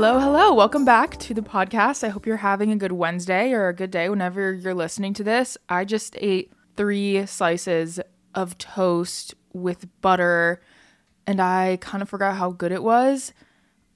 [0.00, 0.54] Hello, hello.
[0.54, 2.04] Welcome back to the podcast.
[2.04, 5.24] I hope you're having a good Wednesday or a good day whenever you're listening to
[5.24, 5.58] this.
[5.68, 7.98] I just ate three slices
[8.32, 10.62] of toast with butter
[11.26, 13.32] and I kind of forgot how good it was.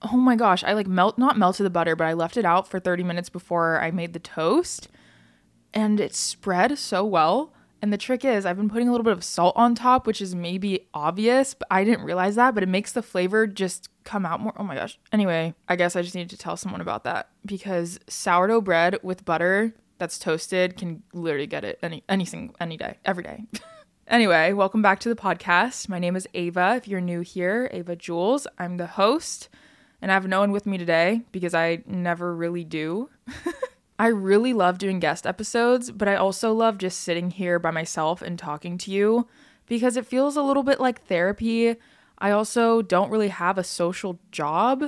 [0.03, 2.67] Oh my gosh, I like melt not melted the butter, but I left it out
[2.67, 4.89] for 30 minutes before I made the toast
[5.73, 7.53] and it spread so well.
[7.83, 10.23] And the trick is, I've been putting a little bit of salt on top, which
[10.23, 14.25] is maybe obvious, but I didn't realize that, but it makes the flavor just come
[14.25, 14.53] out more.
[14.57, 15.01] Oh my gosh.
[15.11, 19.25] Anyway, I guess I just needed to tell someone about that because sourdough bread with
[19.25, 23.47] butter that's toasted can literally get it any anything any day, every day.
[24.07, 25.89] anyway, welcome back to the podcast.
[25.89, 26.75] My name is Ava.
[26.77, 28.47] If you're new here, Ava Jules.
[28.59, 29.49] I'm the host,
[30.01, 33.11] and I have no one with me today because I never really do.
[33.99, 38.23] I really love doing guest episodes, but I also love just sitting here by myself
[38.23, 39.29] and talking to you
[39.67, 41.77] because it feels a little bit like therapy.
[42.19, 44.85] I also don't really have a social job,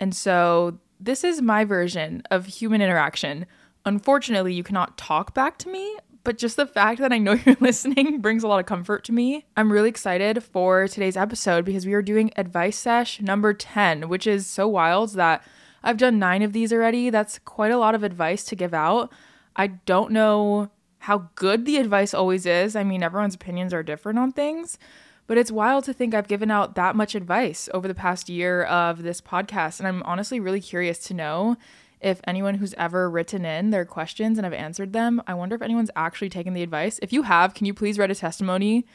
[0.00, 3.46] and so this is my version of human interaction.
[3.84, 7.56] Unfortunately, you cannot talk back to me, but just the fact that I know you're
[7.60, 9.44] listening brings a lot of comfort to me.
[9.56, 14.26] I'm really excited for today's episode because we are doing advice sesh number 10, which
[14.26, 15.44] is so wild that
[15.84, 17.10] I've done nine of these already.
[17.10, 19.12] That's quite a lot of advice to give out.
[19.54, 22.74] I don't know how good the advice always is.
[22.74, 24.78] I mean, everyone's opinions are different on things,
[25.26, 28.64] but it's wild to think I've given out that much advice over the past year
[28.64, 29.78] of this podcast.
[29.78, 31.56] And I'm honestly really curious to know
[32.00, 35.62] if anyone who's ever written in their questions and I've answered them, I wonder if
[35.62, 36.98] anyone's actually taken the advice.
[37.02, 38.86] If you have, can you please write a testimony?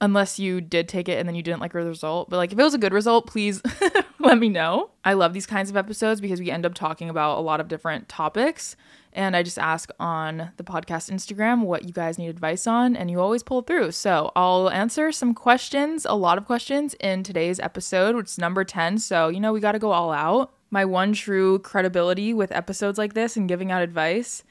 [0.00, 2.28] Unless you did take it and then you didn't like the result.
[2.28, 3.62] But like if it was a good result, please
[4.34, 4.90] let me know.
[5.04, 7.68] I love these kinds of episodes because we end up talking about a lot of
[7.68, 8.74] different topics.
[9.12, 13.10] And I just ask on the podcast Instagram what you guys need advice on, and
[13.10, 13.92] you always pull through.
[13.92, 18.64] So I'll answer some questions, a lot of questions in today's episode, which is number
[18.64, 18.98] 10.
[18.98, 20.52] So, you know, we got to go all out.
[20.70, 24.42] My one true credibility with episodes like this and giving out advice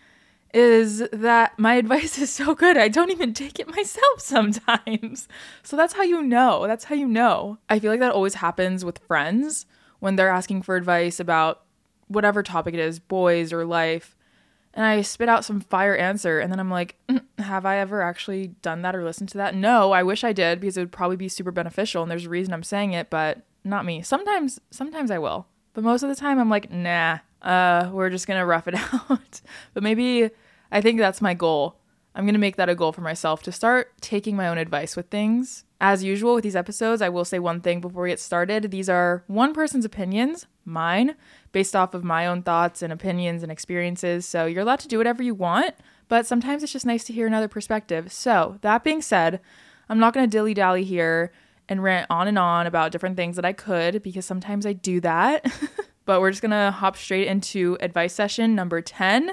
[0.53, 2.77] is that my advice is so good.
[2.77, 5.27] I don't even take it myself sometimes.
[5.63, 6.67] So that's how you know.
[6.67, 7.57] That's how you know.
[7.69, 9.65] I feel like that always happens with friends
[9.99, 11.63] when they're asking for advice about
[12.07, 14.15] whatever topic it is, boys or life.
[14.73, 18.01] And I spit out some fire answer and then I'm like, "Mm, have I ever
[18.01, 19.55] actually done that or listened to that?
[19.55, 22.29] No, I wish I did because it would probably be super beneficial and there's a
[22.29, 24.01] reason I'm saying it, but not me.
[24.01, 25.47] Sometimes sometimes I will.
[25.73, 29.41] But most of the time I'm like, nah, uh, we're just gonna rough it out.
[29.73, 30.29] but maybe
[30.71, 31.75] I think that's my goal.
[32.15, 35.09] I'm gonna make that a goal for myself to start taking my own advice with
[35.09, 35.65] things.
[35.81, 38.71] As usual with these episodes, I will say one thing before we get started.
[38.71, 41.15] These are one person's opinions, mine,
[41.51, 44.25] based off of my own thoughts and opinions and experiences.
[44.25, 45.75] So you're allowed to do whatever you want,
[46.07, 48.11] but sometimes it's just nice to hear another perspective.
[48.13, 49.41] So, that being said,
[49.89, 51.33] I'm not gonna dilly dally here
[51.67, 55.01] and rant on and on about different things that I could because sometimes I do
[55.01, 55.45] that.
[56.05, 59.31] but we're just gonna hop straight into advice session number 10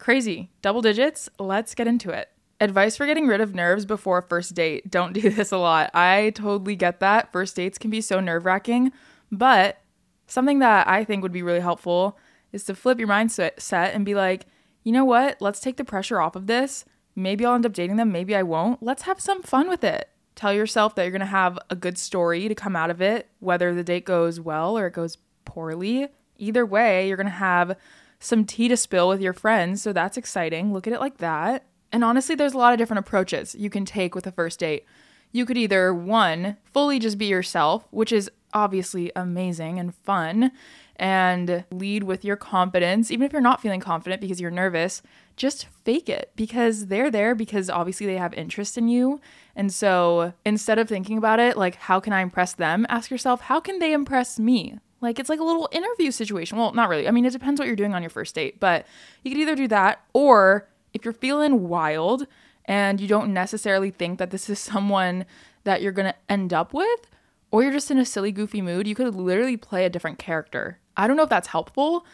[0.00, 0.50] Crazy.
[0.62, 1.28] Double digits.
[1.38, 2.30] Let's get into it.
[2.58, 4.90] Advice for getting rid of nerves before a first date.
[4.90, 5.90] Don't do this a lot.
[5.94, 7.30] I totally get that.
[7.32, 8.92] First dates can be so nerve wracking,
[9.30, 9.82] but
[10.26, 12.18] something that I think would be really helpful
[12.50, 14.46] is to flip your mindset and be like,
[14.82, 15.36] you know what?
[15.40, 16.86] Let's take the pressure off of this.
[17.14, 18.10] Maybe I'll end up dating them.
[18.10, 18.82] Maybe I won't.
[18.82, 20.08] Let's have some fun with it.
[20.34, 23.28] Tell yourself that you're going to have a good story to come out of it,
[23.40, 26.08] whether the date goes well or it goes poorly.
[26.38, 27.76] Either way, you're going to have
[28.18, 29.82] some tea to spill with your friends.
[29.82, 30.72] So that's exciting.
[30.72, 31.64] Look at it like that.
[31.92, 34.84] And honestly, there's a lot of different approaches you can take with a first date.
[35.32, 40.50] You could either, one, fully just be yourself, which is obviously amazing and fun,
[40.96, 43.10] and lead with your confidence.
[43.10, 45.02] Even if you're not feeling confident because you're nervous,
[45.36, 49.20] just fake it because they're there because obviously they have interest in you.
[49.56, 52.84] And so instead of thinking about it, like, how can I impress them?
[52.88, 54.78] Ask yourself, how can they impress me?
[55.00, 56.58] Like it's like a little interview situation.
[56.58, 57.08] Well, not really.
[57.08, 58.86] I mean, it depends what you're doing on your first date, but
[59.22, 62.26] you could either do that or if you're feeling wild
[62.66, 65.24] and you don't necessarily think that this is someone
[65.64, 67.10] that you're going to end up with,
[67.50, 70.78] or you're just in a silly, goofy mood, you could literally play a different character.
[70.96, 72.06] I don't know if that's helpful,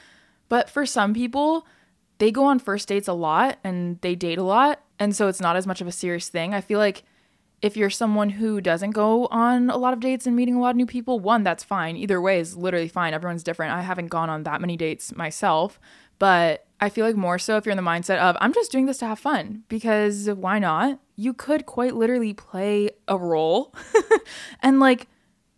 [0.48, 1.66] but for some people,
[2.18, 4.80] they go on first dates a lot and they date a lot.
[4.98, 6.54] And so it's not as much of a serious thing.
[6.54, 7.04] I feel like
[7.62, 10.70] If you're someone who doesn't go on a lot of dates and meeting a lot
[10.70, 11.96] of new people, one, that's fine.
[11.96, 13.14] Either way is literally fine.
[13.14, 13.72] Everyone's different.
[13.72, 15.80] I haven't gone on that many dates myself,
[16.18, 18.86] but I feel like more so if you're in the mindset of, I'm just doing
[18.86, 21.00] this to have fun because why not?
[21.16, 23.74] You could quite literally play a role
[24.62, 25.08] and, like,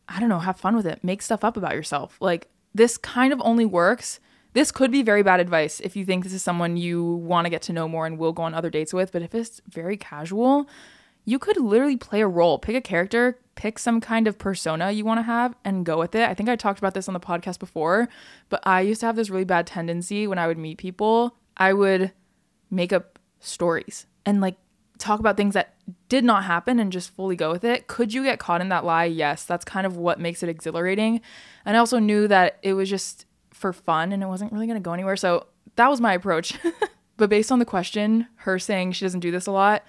[0.09, 2.17] I don't know, have fun with it, make stuff up about yourself.
[2.21, 4.21] Like, this kind of only works.
[4.53, 7.51] This could be very bad advice if you think this is someone you want to
[7.51, 9.97] get to know more and will go on other dates with, but if it's very
[9.97, 10.69] casual,
[11.29, 15.05] you could literally play a role, pick a character, pick some kind of persona you
[15.05, 16.27] want to have and go with it.
[16.27, 18.09] I think I talked about this on the podcast before,
[18.49, 21.75] but I used to have this really bad tendency when I would meet people, I
[21.75, 22.13] would
[22.71, 24.57] make up stories and like
[24.97, 25.75] talk about things that
[26.09, 27.89] did not happen and just fully go with it.
[27.89, 29.05] Could you get caught in that lie?
[29.05, 31.21] Yes, that's kind of what makes it exhilarating.
[31.67, 34.81] And I also knew that it was just for fun and it wasn't really going
[34.81, 35.17] to go anywhere.
[35.17, 35.47] So
[35.77, 36.59] that was my approach.
[37.19, 39.85] but based on the question, her saying she doesn't do this a lot,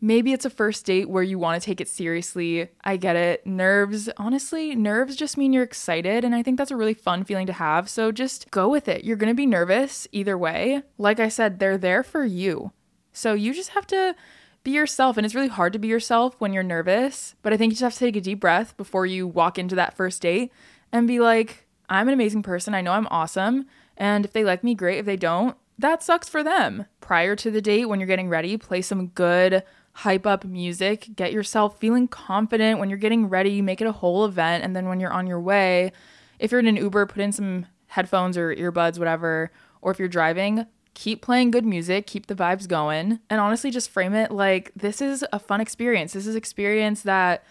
[0.00, 2.68] maybe it's a first date where you want to take it seriously.
[2.82, 3.46] I get it.
[3.46, 6.24] Nerves, honestly, nerves just mean you're excited.
[6.24, 7.88] And I think that's a really fun feeling to have.
[7.88, 9.04] So just go with it.
[9.04, 10.82] You're going to be nervous either way.
[10.98, 12.72] Like I said, they're there for you.
[13.12, 14.14] So you just have to
[14.62, 15.16] be yourself.
[15.16, 17.34] And it's really hard to be yourself when you're nervous.
[17.42, 19.74] But I think you just have to take a deep breath before you walk into
[19.74, 20.52] that first date
[20.92, 22.74] and be like, I'm an amazing person.
[22.74, 23.66] I know I'm awesome.
[23.96, 24.98] And if they like me, great.
[24.98, 26.86] If they don't, that sucks for them.
[27.00, 29.62] Prior to the date, when you're getting ready, play some good
[30.00, 31.10] hype up music.
[31.14, 33.50] Get yourself feeling confident when you're getting ready.
[33.50, 34.64] You Make it a whole event.
[34.64, 35.92] And then when you're on your way,
[36.38, 39.50] if you're in an Uber, put in some headphones or earbuds, whatever.
[39.82, 43.90] Or if you're driving, keep playing good music, keep the vibes going, and honestly just
[43.90, 46.12] frame it like this is a fun experience.
[46.12, 47.44] This is experience that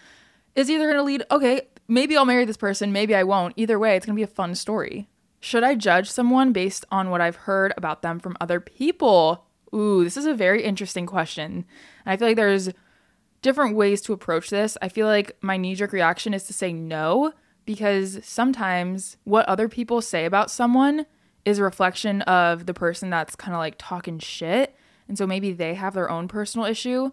[0.54, 3.54] is either going to lead, okay, maybe I'll marry this person, maybe I won't.
[3.56, 5.08] Either way, it's going to be a fun story.
[5.40, 9.46] Should I judge someone based on what I've heard about them from other people?
[9.74, 11.64] Ooh, this is a very interesting question.
[12.04, 12.70] And I feel like there's
[13.42, 14.76] different ways to approach this.
[14.82, 17.32] I feel like my knee jerk reaction is to say no
[17.64, 21.06] because sometimes what other people say about someone
[21.44, 24.76] is a reflection of the person that's kind of like talking shit.
[25.08, 27.10] And so maybe they have their own personal issue.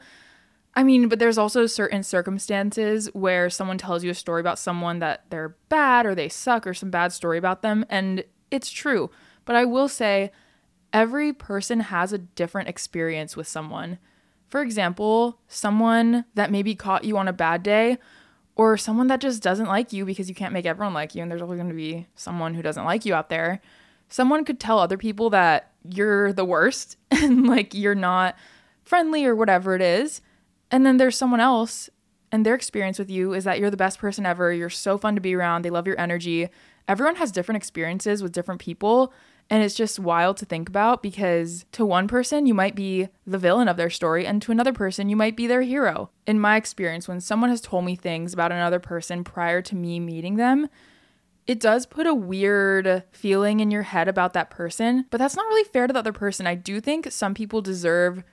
[0.76, 5.00] I mean, but there's also certain circumstances where someone tells you a story about someone
[5.00, 7.86] that they're bad or they suck or some bad story about them.
[7.90, 9.10] And it's true.
[9.46, 10.32] But I will say,
[10.94, 14.00] every person has a different experience with someone.
[14.48, 17.98] For example, someone that maybe caught you on a bad day,
[18.56, 21.30] or someone that just doesn't like you because you can't make everyone like you, and
[21.30, 23.62] there's always going to be someone who doesn't like you out there
[24.10, 28.36] someone could tell other people that you're the worst and like you're not
[28.84, 30.22] friendly or whatever it is.
[30.72, 31.90] And then there's someone else
[32.32, 34.52] and their experience with you is that you're the best person ever.
[34.52, 35.62] You're so fun to be around.
[35.62, 36.50] They love your energy.
[36.88, 39.14] Everyone has different experiences with different people.
[39.50, 43.38] And it's just wild to think about because to one person, you might be the
[43.38, 46.10] villain of their story, and to another person, you might be their hero.
[46.26, 50.00] In my experience, when someone has told me things about another person prior to me
[50.02, 50.68] meeting them,
[51.46, 55.48] it does put a weird feeling in your head about that person, but that's not
[55.48, 56.46] really fair to the other person.
[56.46, 58.24] I do think some people deserve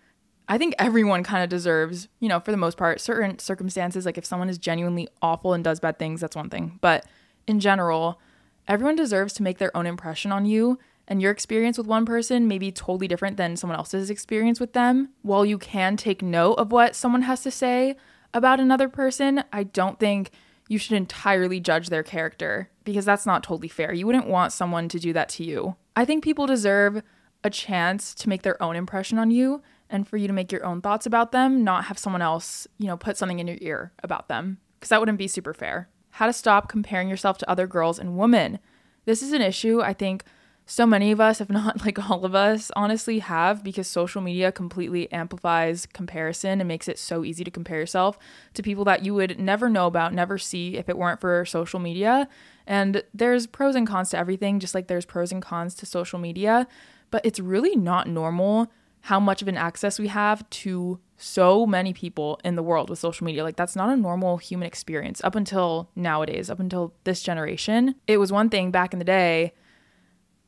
[0.46, 4.18] I think everyone kind of deserves, you know, for the most part, certain circumstances like
[4.18, 6.78] if someone is genuinely awful and does bad things, that's one thing.
[6.82, 7.06] But
[7.46, 8.20] in general,
[8.68, 12.48] everyone deserves to make their own impression on you and your experience with one person
[12.48, 15.10] may be totally different than someone else's experience with them.
[15.22, 17.96] While you can take note of what someone has to say
[18.32, 20.30] about another person, I don't think
[20.68, 23.92] you should entirely judge their character because that's not totally fair.
[23.92, 25.76] You wouldn't want someone to do that to you.
[25.94, 27.02] I think people deserve
[27.42, 30.64] a chance to make their own impression on you and for you to make your
[30.64, 33.92] own thoughts about them, not have someone else, you know, put something in your ear
[34.02, 35.88] about them because that wouldn't be super fair.
[36.10, 38.58] How to stop comparing yourself to other girls and women.
[39.04, 40.24] This is an issue I think
[40.66, 44.50] so many of us, if not like all of us, honestly have because social media
[44.50, 48.18] completely amplifies comparison and makes it so easy to compare yourself
[48.54, 51.80] to people that you would never know about, never see if it weren't for social
[51.80, 52.28] media.
[52.66, 56.18] And there's pros and cons to everything, just like there's pros and cons to social
[56.18, 56.66] media.
[57.10, 61.92] But it's really not normal how much of an access we have to so many
[61.92, 63.44] people in the world with social media.
[63.44, 67.96] Like, that's not a normal human experience up until nowadays, up until this generation.
[68.06, 69.52] It was one thing back in the day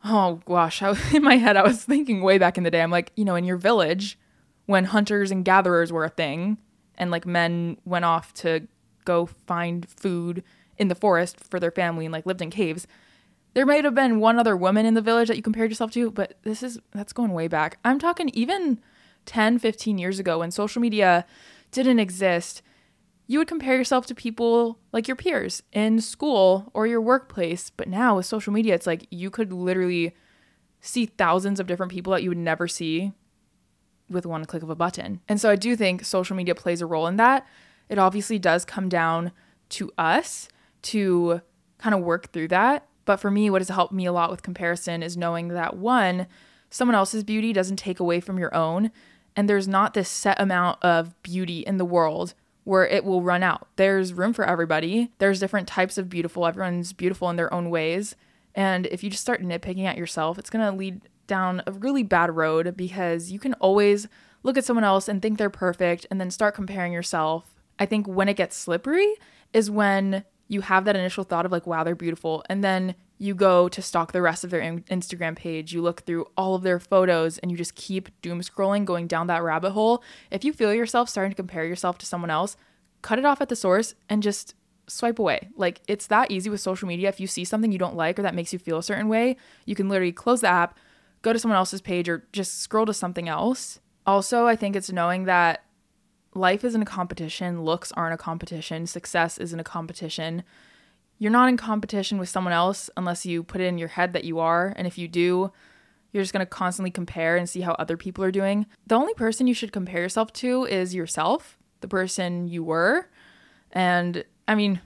[0.07, 2.83] oh gosh, I, in my head, I was thinking way back in the day.
[2.83, 4.19] I'm like, you know, in your village,
[4.67, 6.59] when hunters and gatherers were a thing,
[6.97, 8.67] and like men went off to
[9.05, 10.43] go find food
[10.79, 12.87] in the forest for their family and like lived in caves.
[13.55, 16.11] There might have been one other woman in the village that you compared yourself to,
[16.11, 17.79] but this is that's going way back.
[17.85, 18.81] I'm talking even
[19.25, 21.25] 10, 15 years ago when social media
[21.71, 22.63] didn't exist
[23.27, 27.71] you would compare yourself to people like your peers in school or your workplace.
[27.71, 30.15] But now with social media, it's like you could literally
[30.81, 33.13] see thousands of different people that you would never see
[34.09, 35.21] with one click of a button.
[35.29, 37.47] And so I do think social media plays a role in that.
[37.89, 39.33] It obviously does come down
[39.71, 40.49] to us
[40.83, 41.41] to
[41.79, 42.87] kind of work through that.
[43.05, 46.29] But for me, what has helped me a lot with comparison is knowing that one,
[46.71, 48.93] someone else's beauty doesn't take away from your own.
[49.35, 52.35] And there's not this set amount of beauty in the world
[52.67, 53.69] where it will run out.
[53.77, 55.13] There's room for everybody.
[55.19, 56.45] There's different types of beautiful.
[56.45, 58.17] Everyone's beautiful in their own ways.
[58.57, 62.03] And if you just start nitpicking at yourself, it's going to lead down a really
[62.03, 64.09] bad road because you can always
[64.43, 67.55] look at someone else and think they're perfect and then start comparing yourself.
[67.79, 69.15] I think when it gets slippery
[69.53, 72.43] is when you have that initial thought of like, wow, they're beautiful.
[72.51, 75.73] And then you go to stalk the rest of their Instagram page.
[75.73, 79.27] You look through all of their photos and you just keep doom scrolling, going down
[79.29, 80.03] that rabbit hole.
[80.31, 82.57] If you feel yourself starting to compare yourself to someone else,
[83.03, 84.55] cut it off at the source and just
[84.87, 85.49] swipe away.
[85.57, 87.09] Like it's that easy with social media.
[87.09, 89.37] If you see something you don't like or that makes you feel a certain way,
[89.65, 90.79] you can literally close the app,
[91.23, 93.81] go to someone else's page, or just scroll to something else.
[94.07, 95.65] Also, I think it's knowing that
[96.35, 100.45] life isn't a competition, looks aren't a competition, success isn't a competition.
[101.19, 104.25] You're not in competition with someone else unless you put it in your head that
[104.25, 104.73] you are.
[104.77, 105.51] And if you do,
[106.13, 108.67] you're just going to constantly compare and see how other people are doing.
[108.87, 113.09] The only person you should compare yourself to is yourself, the person you were.
[113.73, 114.81] And I mean,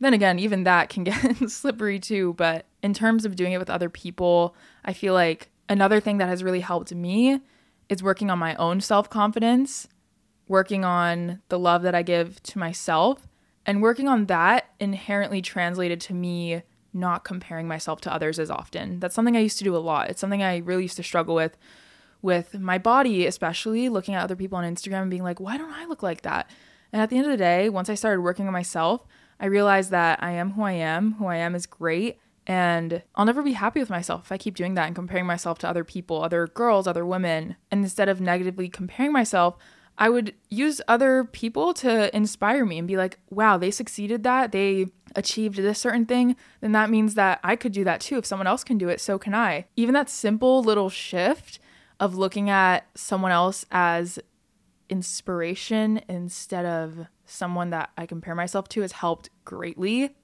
[0.00, 2.34] then again, even that can get slippery too.
[2.34, 6.28] But in terms of doing it with other people, I feel like another thing that
[6.28, 7.40] has really helped me
[7.88, 9.88] is working on my own self confidence
[10.50, 13.28] working on the love that I give to myself.
[13.70, 16.62] And working on that inherently translated to me
[16.92, 18.98] not comparing myself to others as often.
[18.98, 20.10] That's something I used to do a lot.
[20.10, 21.56] It's something I really used to struggle with
[22.20, 25.70] with my body, especially looking at other people on Instagram and being like, why don't
[25.70, 26.50] I look like that?
[26.92, 29.06] And at the end of the day, once I started working on myself,
[29.38, 31.12] I realized that I am who I am.
[31.12, 32.18] Who I am is great.
[32.48, 35.60] And I'll never be happy with myself if I keep doing that and comparing myself
[35.60, 37.54] to other people, other girls, other women.
[37.70, 39.58] And instead of negatively comparing myself,
[40.00, 44.50] I would use other people to inspire me and be like, wow, they succeeded that.
[44.50, 46.36] They achieved this certain thing.
[46.62, 48.16] Then that means that I could do that too.
[48.16, 49.66] If someone else can do it, so can I.
[49.76, 51.58] Even that simple little shift
[52.00, 54.18] of looking at someone else as
[54.88, 60.16] inspiration instead of someone that I compare myself to has helped greatly.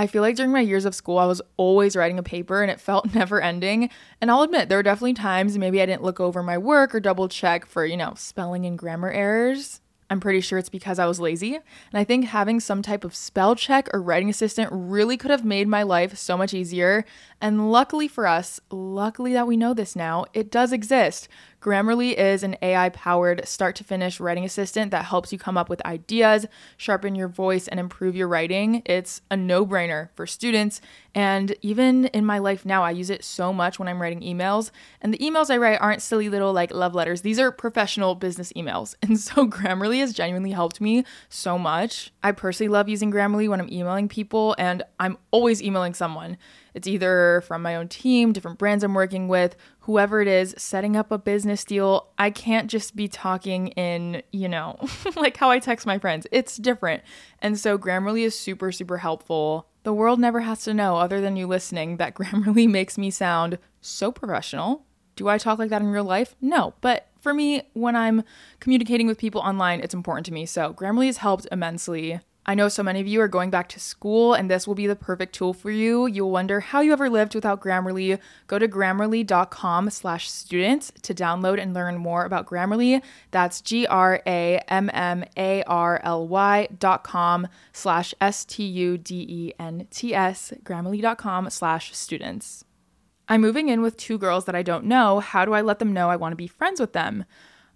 [0.00, 2.70] I feel like during my years of school, I was always writing a paper and
[2.70, 3.90] it felt never ending.
[4.20, 7.00] And I'll admit, there were definitely times maybe I didn't look over my work or
[7.00, 9.80] double check for, you know, spelling and grammar errors.
[10.10, 11.56] I'm pretty sure it's because I was lazy.
[11.56, 15.44] And I think having some type of spell check or writing assistant really could have
[15.44, 17.04] made my life so much easier.
[17.40, 21.28] And luckily for us, luckily that we know this now, it does exist.
[21.60, 25.68] Grammarly is an AI powered start to finish writing assistant that helps you come up
[25.68, 26.46] with ideas,
[26.76, 28.82] sharpen your voice, and improve your writing.
[28.86, 30.80] It's a no brainer for students.
[31.16, 34.70] And even in my life now, I use it so much when I'm writing emails.
[35.00, 38.52] And the emails I write aren't silly little like love letters, these are professional business
[38.54, 38.94] emails.
[39.08, 42.12] And so Grammarly has genuinely helped me so much.
[42.22, 46.36] I personally love using Grammarly when I'm emailing people, and I'm always emailing someone.
[46.74, 50.96] It's either from my own team, different brands I'm working with, whoever it is, setting
[50.96, 52.08] up a business deal.
[52.18, 54.78] I can't just be talking in, you know,
[55.16, 56.26] like how I text my friends.
[56.30, 57.02] It's different.
[57.40, 59.68] And so Grammarly is super, super helpful.
[59.82, 63.58] The world never has to know, other than you listening, that Grammarly makes me sound
[63.80, 64.84] so professional.
[65.16, 66.36] Do I talk like that in real life?
[66.40, 66.74] No.
[66.80, 68.22] But for me, when I'm
[68.60, 70.46] communicating with people online, it's important to me.
[70.46, 72.20] So Grammarly has helped immensely.
[72.48, 74.86] I know so many of you are going back to school, and this will be
[74.86, 76.06] the perfect tool for you.
[76.06, 78.18] You'll wonder how you ever lived without Grammarly.
[78.46, 83.02] Go to grammarly.com slash students to download and learn more about Grammarly.
[83.32, 84.28] That's G-R-A-M-M-A-R-L-Y
[86.78, 88.92] dot com slash S-T-U-D-E-N-T-S,
[90.64, 92.64] grammarly.com slash students.
[93.28, 95.20] I'm moving in with two girls that I don't know.
[95.20, 97.26] How do I let them know I want to be friends with them?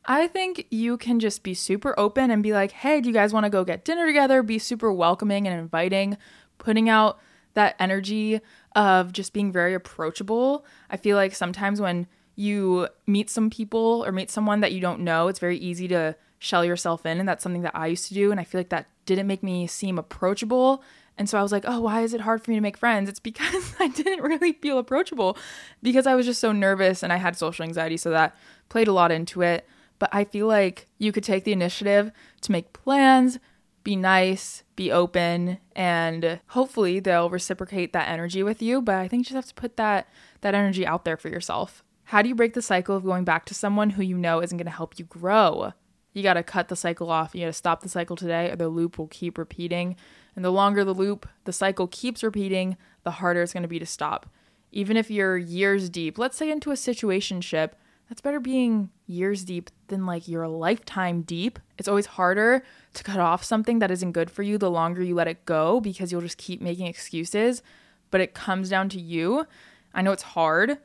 [0.04, 3.32] I think you can just be super open and be like, hey, do you guys
[3.32, 4.42] want to go get dinner together?
[4.42, 6.16] Be super welcoming and inviting,
[6.58, 7.20] putting out
[7.54, 8.40] that energy
[8.74, 10.64] of just being very approachable.
[10.90, 15.00] I feel like sometimes when you meet some people or meet someone that you don't
[15.00, 17.20] know, it's very easy to shell yourself in.
[17.20, 18.30] And that's something that I used to do.
[18.30, 20.82] And I feel like that didn't make me seem approachable.
[21.18, 23.08] And so I was like, oh, why is it hard for me to make friends?
[23.08, 25.36] It's because I didn't really feel approachable
[25.82, 27.96] because I was just so nervous and I had social anxiety.
[27.96, 28.34] So that
[28.68, 29.66] played a lot into it.
[30.02, 33.38] But I feel like you could take the initiative to make plans,
[33.84, 38.82] be nice, be open, and hopefully they'll reciprocate that energy with you.
[38.82, 40.08] But I think you just have to put that
[40.40, 41.84] that energy out there for yourself.
[42.02, 44.58] How do you break the cycle of going back to someone who you know isn't
[44.58, 45.72] going to help you grow?
[46.12, 47.32] You got to cut the cycle off.
[47.32, 49.94] You got to stop the cycle today, or the loop will keep repeating.
[50.34, 53.78] And the longer the loop, the cycle keeps repeating, the harder it's going to be
[53.78, 54.28] to stop.
[54.72, 57.74] Even if you're years deep, let's say into a situationship
[58.12, 61.58] That's better being years deep than like your lifetime deep.
[61.78, 65.14] It's always harder to cut off something that isn't good for you the longer you
[65.14, 67.62] let it go because you'll just keep making excuses.
[68.10, 69.46] But it comes down to you.
[69.94, 70.76] I know it's hard,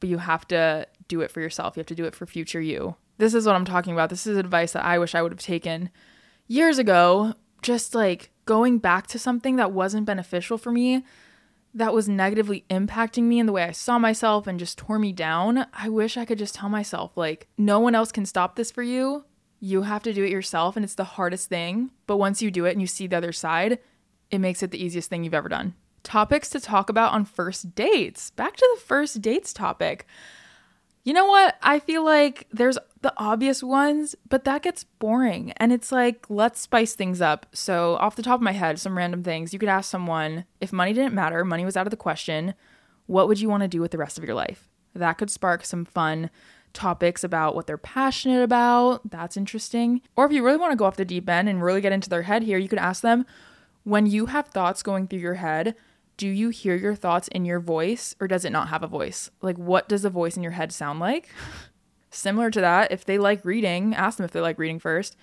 [0.00, 1.76] but you have to do it for yourself.
[1.76, 2.96] You have to do it for future you.
[3.16, 4.10] This is what I'm talking about.
[4.10, 5.88] This is advice that I wish I would have taken
[6.48, 7.34] years ago.
[7.62, 11.04] Just like going back to something that wasn't beneficial for me
[11.74, 15.12] that was negatively impacting me in the way I saw myself and just tore me
[15.12, 18.70] down, I wish I could just tell myself, like, no one else can stop this
[18.70, 19.24] for you.
[19.58, 21.90] You have to do it yourself, and it's the hardest thing.
[22.06, 23.78] But once you do it and you see the other side,
[24.30, 25.74] it makes it the easiest thing you've ever done.
[26.02, 28.30] Topics to talk about on first dates.
[28.30, 30.06] Back to the first dates topic.
[31.04, 31.56] You know what?
[31.62, 35.52] I feel like there's the obvious ones, but that gets boring.
[35.56, 37.46] And it's like, let's spice things up.
[37.52, 39.52] So, off the top of my head, some random things.
[39.52, 42.54] You could ask someone if money didn't matter, money was out of the question,
[43.06, 44.68] what would you want to do with the rest of your life?
[44.94, 46.30] That could spark some fun
[46.72, 49.10] topics about what they're passionate about.
[49.10, 50.02] That's interesting.
[50.16, 52.08] Or if you really want to go off the deep end and really get into
[52.08, 53.26] their head here, you could ask them
[53.84, 55.74] when you have thoughts going through your head,
[56.16, 59.30] do you hear your thoughts in your voice or does it not have a voice?
[59.40, 61.28] Like, what does the voice in your head sound like?
[62.10, 65.16] Similar to that, if they like reading, ask them if they like reading first.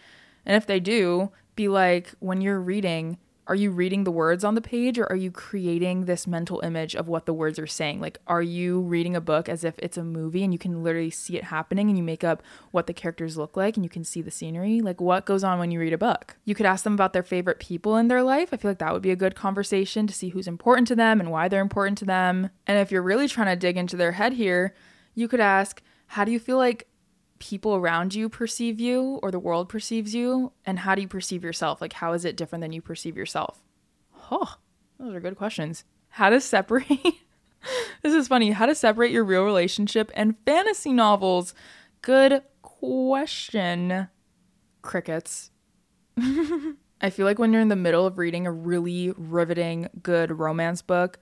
[0.46, 3.18] And if they do, be like, when you're reading,
[3.50, 6.96] are you reading the words on the page or are you creating this mental image
[6.96, 8.00] of what the words are saying?
[8.00, 11.10] Like, are you reading a book as if it's a movie and you can literally
[11.10, 14.04] see it happening and you make up what the characters look like and you can
[14.04, 14.82] see the scenery?
[14.82, 16.38] Like, what goes on when you read a book?
[16.46, 18.50] You could ask them about their favorite people in their life.
[18.52, 21.20] I feel like that would be a good conversation to see who's important to them
[21.20, 22.52] and why they're important to them.
[22.68, 24.76] And if you're really trying to dig into their head here,
[25.16, 26.88] you could ask, how do you feel like
[27.40, 30.52] people around you perceive you or the world perceives you?
[30.66, 31.82] And how do you perceive yourself?
[31.82, 33.62] Like how is it different than you perceive yourself?
[34.32, 34.58] Oh
[35.00, 35.84] those are good questions.
[36.10, 36.90] How to separate
[38.04, 38.52] this is funny.
[38.52, 41.54] How to separate your real relationship and fantasy novels?
[42.02, 44.10] Good question.
[44.82, 45.52] Crickets.
[47.02, 50.82] I feel like when you're in the middle of reading a really riveting good romance
[50.82, 51.20] book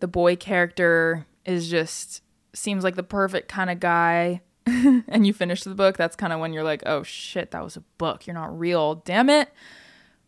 [0.00, 4.40] the boy character is just seems like the perfect kind of guy
[5.08, 7.76] and you finish the book, that's kind of when you're like, oh shit, that was
[7.76, 8.26] a book.
[8.26, 8.96] You're not real.
[8.96, 9.50] Damn it.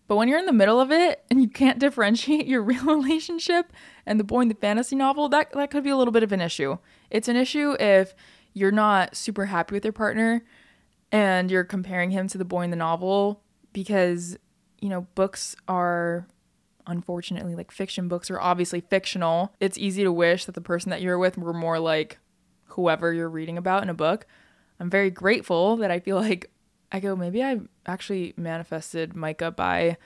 [0.07, 3.73] But when you're in the middle of it and you can't differentiate your real relationship
[4.07, 6.33] and the boy in the fantasy novel, that, that could be a little bit of
[6.33, 6.79] an issue.
[7.11, 8.15] It's an issue if
[8.55, 10.45] you're not super happy with your partner
[11.11, 14.39] and you're comparing him to the boy in the novel because,
[14.81, 16.29] you know, books are
[16.87, 19.53] unfortunately like fiction books are obviously fictional.
[19.61, 22.19] It's easy to wish that the person that you're with were more like
[22.79, 24.25] whoever you're reading about in a book.
[24.79, 26.49] I'm very grateful that I feel like
[26.93, 29.97] I go, maybe I actually manifested Micah by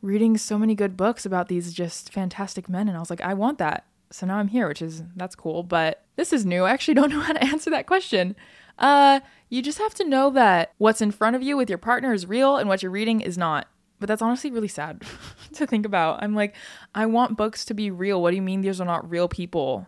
[0.00, 2.88] reading so many good books about these just fantastic men.
[2.88, 3.84] And I was like, I want that.
[4.10, 5.62] So now I'm here, which is, that's cool.
[5.62, 6.64] But this is new.
[6.64, 8.34] I actually don't know how to answer that question.
[8.78, 12.14] Uh, you just have to know that what's in front of you with your partner
[12.14, 13.68] is real and what you're reading is not.
[14.00, 15.02] But that's honestly really sad
[15.52, 16.22] to think about.
[16.22, 16.54] I'm like,
[16.94, 18.22] I want books to be real.
[18.22, 19.86] What do you mean these are not real people?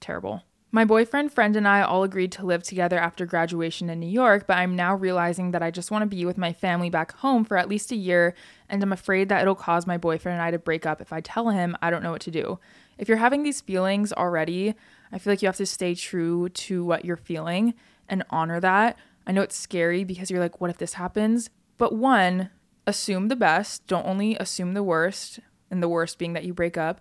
[0.00, 0.42] Terrible.
[0.74, 4.48] My boyfriend, friend, and I all agreed to live together after graduation in New York,
[4.48, 7.44] but I'm now realizing that I just want to be with my family back home
[7.44, 8.34] for at least a year,
[8.68, 11.20] and I'm afraid that it'll cause my boyfriend and I to break up if I
[11.20, 12.58] tell him I don't know what to do.
[12.98, 14.74] If you're having these feelings already,
[15.12, 17.74] I feel like you have to stay true to what you're feeling
[18.08, 18.98] and honor that.
[19.28, 21.50] I know it's scary because you're like, what if this happens?
[21.78, 22.50] But one,
[22.84, 25.38] assume the best, don't only assume the worst,
[25.70, 27.00] and the worst being that you break up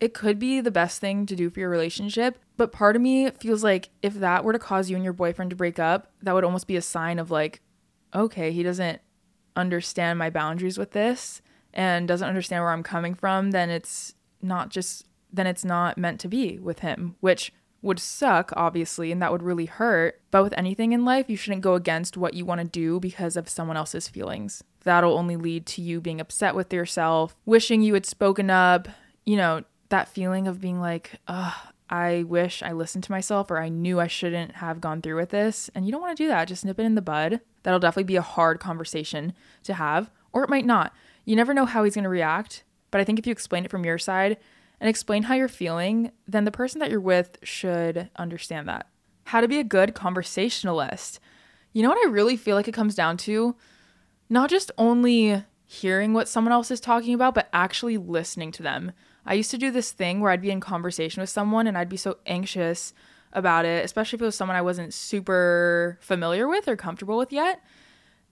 [0.00, 2.38] it could be the best thing to do for your relationship.
[2.56, 5.50] But part of me feels like if that were to cause you and your boyfriend
[5.50, 7.60] to break up, that would almost be a sign of like,
[8.14, 9.00] okay, he doesn't
[9.56, 11.40] understand my boundaries with this
[11.72, 16.20] and doesn't understand where I'm coming from, then it's not just, then it's not meant
[16.20, 20.20] to be with him, which would suck, obviously, and that would really hurt.
[20.30, 23.36] But with anything in life, you shouldn't go against what you want to do because
[23.36, 24.64] of someone else's feelings.
[24.84, 28.88] That'll only lead to you being upset with yourself, wishing you had spoken up,
[29.24, 31.54] you know, that feeling of being like, ugh,
[31.88, 35.30] I wish I listened to myself or I knew I shouldn't have gone through with
[35.30, 35.70] this.
[35.74, 36.48] And you don't want to do that.
[36.48, 37.40] Just nip it in the bud.
[37.62, 39.32] That'll definitely be a hard conversation
[39.64, 40.92] to have, or it might not.
[41.24, 42.64] You never know how he's going to react.
[42.90, 44.36] But I think if you explain it from your side
[44.80, 48.88] and explain how you're feeling, then the person that you're with should understand that.
[49.24, 51.18] How to be a good conversationalist.
[51.72, 53.56] You know what I really feel like it comes down to?
[54.30, 58.92] Not just only hearing what someone else is talking about, but actually listening to them.
[59.26, 61.88] I used to do this thing where I'd be in conversation with someone and I'd
[61.88, 62.94] be so anxious
[63.32, 67.32] about it, especially if it was someone I wasn't super familiar with or comfortable with
[67.32, 67.60] yet.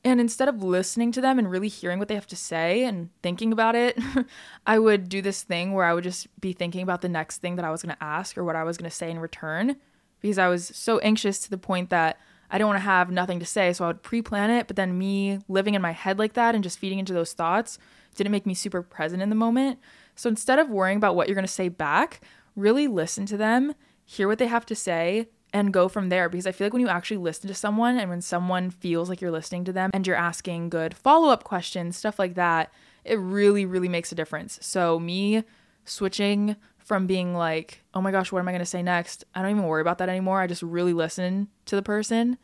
[0.04, 3.08] And instead of listening to them and really hearing what they have to say and
[3.22, 3.98] thinking about it,
[4.66, 7.56] I would do this thing where I would just be thinking about the next thing
[7.56, 9.76] that I was going to ask or what I was going to say in return
[10.20, 12.18] because I was so anxious to the point that
[12.50, 13.72] I don't want to have nothing to say.
[13.72, 14.66] So I would pre plan it.
[14.66, 17.78] But then me living in my head like that and just feeding into those thoughts
[18.14, 19.78] didn't make me super present in the moment.
[20.14, 22.20] So instead of worrying about what you're going to say back,
[22.56, 23.74] really listen to them,
[24.04, 26.28] hear what they have to say, and go from there.
[26.28, 29.20] Because I feel like when you actually listen to someone and when someone feels like
[29.20, 32.72] you're listening to them and you're asking good follow up questions, stuff like that,
[33.04, 34.58] it really, really makes a difference.
[34.62, 35.44] So, me
[35.84, 39.24] switching from being like, oh my gosh, what am I going to say next?
[39.34, 40.40] I don't even worry about that anymore.
[40.40, 42.36] I just really listen to the person.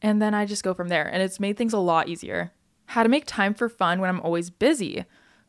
[0.00, 1.06] And then I just go from there.
[1.06, 2.52] And it's made things a lot easier.
[2.86, 5.04] How to make time for fun when I'm always busy.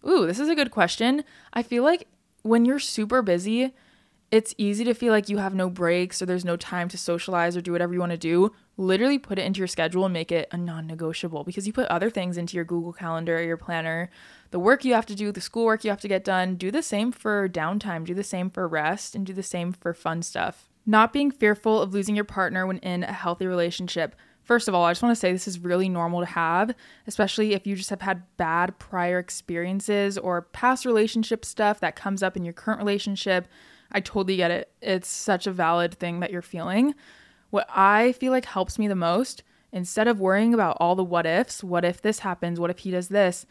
[0.08, 1.24] Ooh, this is a good question.
[1.54, 2.08] I feel like
[2.42, 3.74] when you're super busy,
[4.32, 7.58] it's easy to feel like you have no breaks or there's no time to socialize
[7.58, 8.52] or do whatever you want to do.
[8.78, 11.88] Literally put it into your schedule and make it a non negotiable because you put
[11.88, 14.10] other things into your Google Calendar or your planner.
[14.52, 16.56] The work you have to do, the schoolwork you have to get done.
[16.56, 19.94] Do the same for downtime, do the same for rest, and do the same for
[19.94, 20.70] fun stuff.
[20.86, 24.16] Not being fearful of losing your partner when in a healthy relationship.
[24.50, 26.74] First of all, I just want to say this is really normal to have,
[27.06, 32.24] especially if you just have had bad prior experiences or past relationship stuff that comes
[32.24, 33.48] up in your current relationship.
[33.92, 34.72] I totally get it.
[34.82, 36.96] It's such a valid thing that you're feeling.
[37.52, 41.28] What I feel like helps me the most, instead of worrying about all the what
[41.28, 43.46] ifs, what if this happens, what if he does this,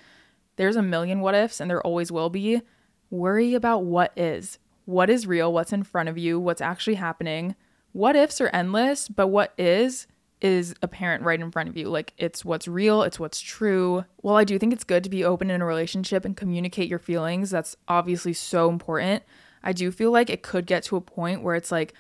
[0.57, 2.61] there's a million what ifs and there always will be.
[3.09, 4.59] Worry about what is.
[4.85, 7.55] What is real, what's in front of you, what's actually happening.
[7.93, 10.09] What ifs are endless, but what is
[10.41, 11.89] is apparent right in front of you.
[11.89, 14.05] Like it's what's real, it's what's true.
[14.19, 16.99] While I do think it's good to be open in a relationship and communicate your
[16.99, 19.23] feelings, that's obviously so important.
[19.63, 21.95] I do feel like it could get to a point where it's like,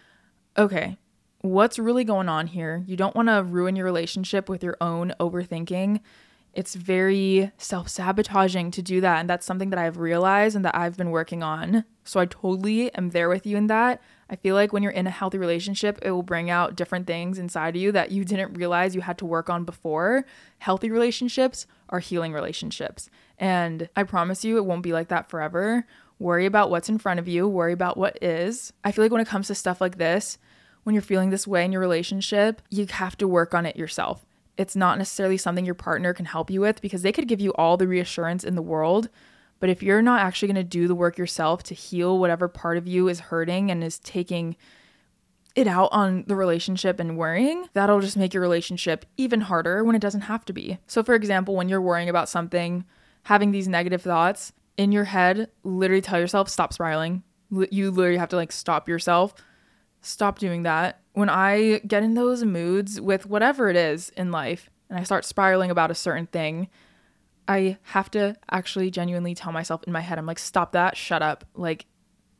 [0.57, 0.97] okay,
[1.41, 2.85] what's really going on here?
[2.87, 6.01] You don't want to ruin your relationship with your own overthinking.
[6.55, 9.19] It's very self sabotaging to do that.
[9.19, 11.85] And that's something that I've realized and that I've been working on.
[12.05, 14.01] So I totally am there with you in that.
[14.31, 17.39] I feel like when you're in a healthy relationship, it will bring out different things
[17.39, 20.27] inside of you that you didn't realize you had to work on before.
[20.59, 23.09] Healthy relationships are healing relationships.
[23.39, 25.87] And I promise you, it won't be like that forever.
[26.19, 28.73] Worry about what's in front of you, worry about what is.
[28.85, 30.37] I feel like when it comes to stuff like this,
[30.83, 34.27] when you're feeling this way in your relationship, you have to work on it yourself.
[34.57, 37.53] It's not necessarily something your partner can help you with because they could give you
[37.55, 39.09] all the reassurance in the world,
[39.61, 42.77] but if you're not actually going to do the work yourself to heal whatever part
[42.77, 44.57] of you is hurting and is taking
[45.55, 49.97] it out on the relationship and worrying, that'll just make your relationship even harder when
[49.97, 50.79] it doesn't have to be.
[50.87, 52.85] So, for example, when you're worrying about something,
[53.25, 57.25] having these negative thoughts in your head, literally tell yourself, stop spiraling.
[57.51, 59.35] You literally have to like stop yourself.
[60.01, 61.01] Stop doing that.
[61.15, 65.25] When I get in those moods with whatever it is in life and I start
[65.25, 66.69] spiraling about a certain thing,
[67.49, 71.23] I have to actually genuinely tell myself in my head, I'm like, stop that, shut
[71.23, 71.47] up.
[71.55, 71.87] Like,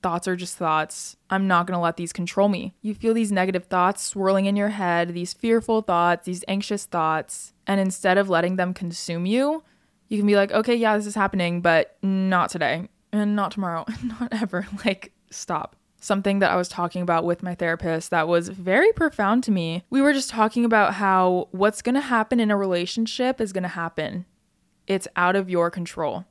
[0.03, 1.17] thoughts are just thoughts.
[1.31, 2.75] I'm not gonna let these control me.
[2.83, 7.55] You feel these negative thoughts swirling in your head, these fearful thoughts, these anxious thoughts,
[7.67, 9.65] and instead of letting them consume you,
[10.09, 13.87] you can be like, okay, yeah, this is happening, but not today, and not tomorrow,
[14.21, 14.67] not ever.
[14.85, 15.75] Like, stop.
[16.01, 19.83] Something that I was talking about with my therapist that was very profound to me.
[19.91, 24.27] We were just talking about how what's gonna happen in a relationship is gonna happen
[24.89, 26.25] it's out of your control.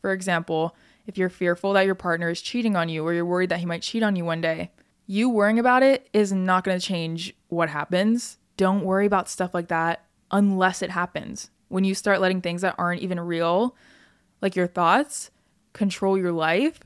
[0.00, 3.48] For example, if you're fearful that your partner is cheating on you or you're worried
[3.48, 4.70] that he might cheat on you one day,
[5.06, 8.38] you worrying about it is not going to change what happens.
[8.56, 11.50] Don't worry about stuff like that unless it happens.
[11.68, 13.74] When you start letting things that aren't even real,
[14.40, 15.30] like your thoughts,
[15.72, 16.80] control your life,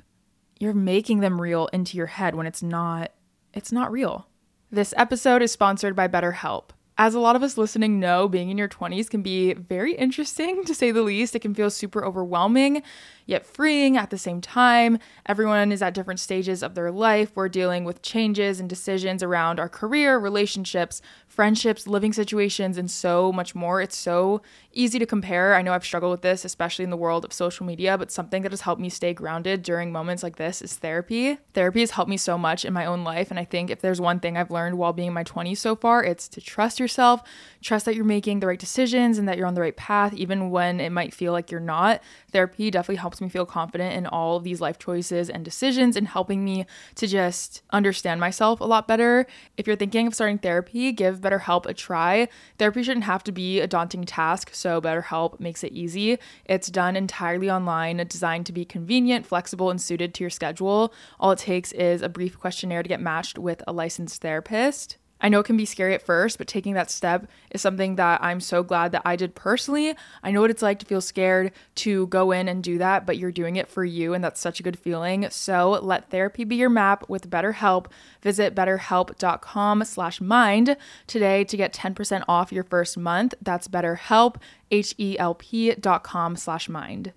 [0.58, 3.12] you're making them real into your head when it's not
[3.52, 4.28] it's not real.
[4.70, 6.70] This episode is sponsored by BetterHelp.
[6.98, 10.64] As a lot of us listening know, being in your 20s can be very interesting
[10.66, 11.34] to say the least.
[11.34, 12.82] It can feel super overwhelming,
[13.26, 14.98] yet freeing at the same time.
[15.26, 17.32] Everyone is at different stages of their life.
[17.34, 23.32] We're dealing with changes and decisions around our career, relationships, friendships, living situations, and so
[23.32, 23.82] much more.
[23.82, 24.40] It's so
[24.72, 25.54] easy to compare.
[25.54, 28.42] I know I've struggled with this, especially in the world of social media, but something
[28.42, 31.38] that has helped me stay grounded during moments like this is therapy.
[31.52, 33.30] Therapy has helped me so much in my own life.
[33.30, 35.74] And I think if there's one thing I've learned while being in my 20s so
[35.74, 37.22] far, it's to trust yourself,
[37.60, 40.50] trust that you're making the right decisions and that you're on the right path, even
[40.50, 42.00] when it might feel like you're not.
[42.36, 46.06] Therapy definitely helps me feel confident in all of these life choices and decisions and
[46.06, 49.26] helping me to just understand myself a lot better.
[49.56, 52.28] If you're thinking of starting therapy, give BetterHelp a try.
[52.58, 56.18] Therapy shouldn't have to be a daunting task, so BetterHelp makes it easy.
[56.44, 60.92] It's done entirely online, designed to be convenient, flexible, and suited to your schedule.
[61.18, 64.98] All it takes is a brief questionnaire to get matched with a licensed therapist.
[65.20, 68.22] I know it can be scary at first, but taking that step is something that
[68.22, 69.94] I'm so glad that I did personally.
[70.22, 73.16] I know what it's like to feel scared to go in and do that, but
[73.16, 75.28] you're doing it for you, and that's such a good feeling.
[75.30, 77.86] So let therapy be your map with BetterHelp.
[78.20, 80.76] Visit betterhelp.com slash mind
[81.06, 83.34] today to get 10% off your first month.
[83.40, 84.36] That's BetterHelp,
[84.70, 87.12] H-E-L-P dot com slash mind.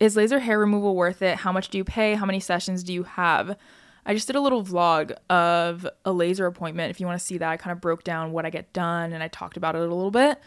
[0.00, 1.38] Is laser hair removal worth it?
[1.38, 2.14] How much do you pay?
[2.14, 3.56] How many sessions do you have?
[4.06, 6.90] I just did a little vlog of a laser appointment.
[6.90, 9.12] If you want to see that, I kind of broke down what I get done
[9.12, 10.38] and I talked about it a little bit.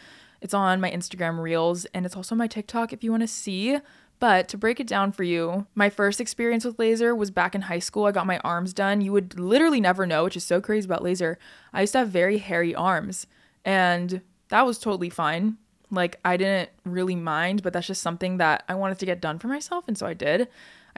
[0.42, 3.80] It's on my Instagram Reels and it's also my TikTok if you want to see.
[4.20, 7.62] But to break it down for you, my first experience with laser was back in
[7.64, 8.06] high school.
[8.06, 9.02] I got my arms done.
[9.02, 11.38] You would literally never know, which is so crazy about laser.
[11.72, 13.28] I used to have very hairy arms
[13.64, 15.58] and that was totally fine.
[15.90, 19.40] Like, I didn't really mind, but that's just something that I wanted to get done
[19.40, 19.88] for myself.
[19.88, 20.48] And so I did.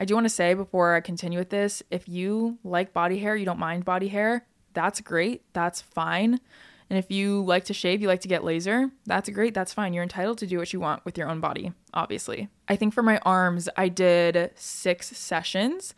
[0.00, 3.36] I do want to say before I continue with this if you like body hair,
[3.36, 5.42] you don't mind body hair, that's great.
[5.52, 6.40] That's fine.
[6.88, 9.52] And if you like to shave, you like to get laser, that's great.
[9.52, 9.92] That's fine.
[9.92, 12.48] You're entitled to do what you want with your own body, obviously.
[12.66, 15.94] I think for my arms, I did six sessions.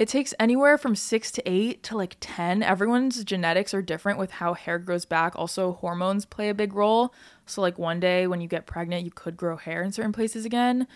[0.00, 2.64] It takes anywhere from six to eight to like 10.
[2.64, 5.34] Everyone's genetics are different with how hair grows back.
[5.36, 7.14] Also, hormones play a big role.
[7.46, 10.44] So, like one day when you get pregnant, you could grow hair in certain places
[10.44, 10.88] again.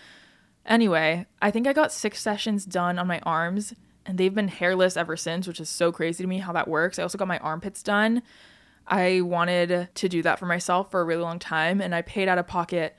[0.69, 3.73] Anyway, I think I got six sessions done on my arms
[4.05, 6.99] and they've been hairless ever since, which is so crazy to me how that works.
[6.99, 8.21] I also got my armpits done.
[8.87, 12.27] I wanted to do that for myself for a really long time and I paid
[12.27, 12.95] out of pocket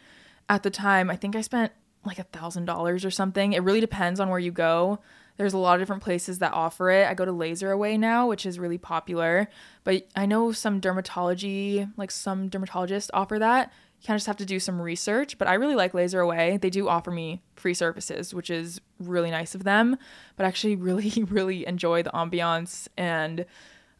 [0.48, 1.10] at the time.
[1.10, 1.72] I think I spent
[2.04, 3.52] like a thousand dollars or something.
[3.52, 4.98] It really depends on where you go.
[5.36, 7.08] There's a lot of different places that offer it.
[7.08, 9.48] I go to LaserAway now, which is really popular,
[9.84, 13.72] but I know some dermatology, like some dermatologists offer that.
[14.00, 16.60] You kind of just have to do some research, but I really like LaserAway.
[16.60, 19.96] They do offer me free services, which is really nice of them,
[20.36, 23.44] but I actually really, really enjoy the ambiance and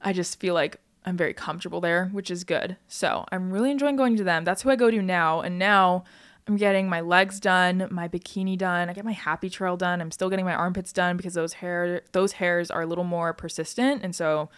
[0.00, 2.76] I just feel like I'm very comfortable there, which is good.
[2.88, 4.44] So I'm really enjoying going to them.
[4.44, 5.40] That's who I go to now.
[5.40, 6.04] And now
[6.46, 8.88] I'm getting my legs done, my bikini done.
[8.88, 10.00] I get my happy trail done.
[10.00, 13.32] I'm still getting my armpits done because those hair those hairs are a little more
[13.32, 14.48] persistent, and so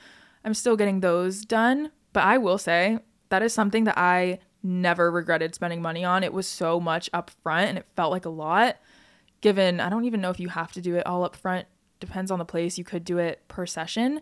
[0.44, 1.90] I'm still getting those done.
[2.12, 6.22] But I will say that is something that I never regretted spending money on.
[6.22, 8.76] It was so much up front and it felt like a lot.
[9.40, 11.66] Given I don't even know if you have to do it all up front.
[12.00, 12.78] Depends on the place.
[12.78, 14.20] You could do it per session.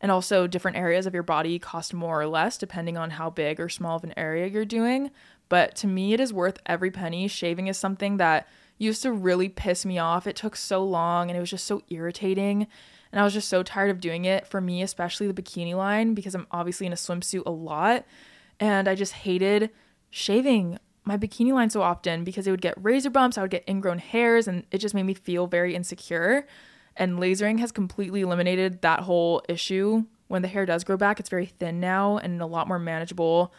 [0.00, 3.58] And also different areas of your body cost more or less depending on how big
[3.58, 5.10] or small of an area you're doing.
[5.48, 7.26] But to me it is worth every penny.
[7.26, 8.46] Shaving is something that
[8.76, 10.26] used to really piss me off.
[10.26, 12.68] It took so long and it was just so irritating.
[13.10, 16.14] And I was just so tired of doing it for me, especially the bikini line,
[16.14, 18.04] because I'm obviously in a swimsuit a lot.
[18.60, 19.70] And I just hated
[20.10, 23.64] shaving my bikini line so often because it would get razor bumps, I would get
[23.68, 26.46] ingrown hairs, and it just made me feel very insecure.
[26.96, 30.04] And lasering has completely eliminated that whole issue.
[30.26, 33.54] When the hair does grow back, it's very thin now and a lot more manageable.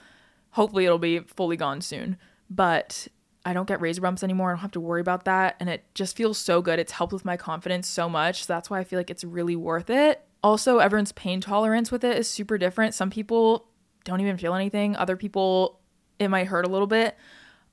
[0.52, 2.18] Hopefully, it'll be fully gone soon.
[2.50, 3.08] But
[3.46, 4.50] I don't get razor bumps anymore.
[4.50, 5.56] I don't have to worry about that.
[5.60, 6.78] And it just feels so good.
[6.78, 8.46] It's helped with my confidence so much.
[8.46, 10.24] So that's why I feel like it's really worth it.
[10.44, 12.94] Also, everyone's pain tolerance with it is super different.
[12.94, 13.69] Some people
[14.04, 14.96] don't even feel anything.
[14.96, 15.80] Other people,
[16.18, 17.18] it might hurt a little bit.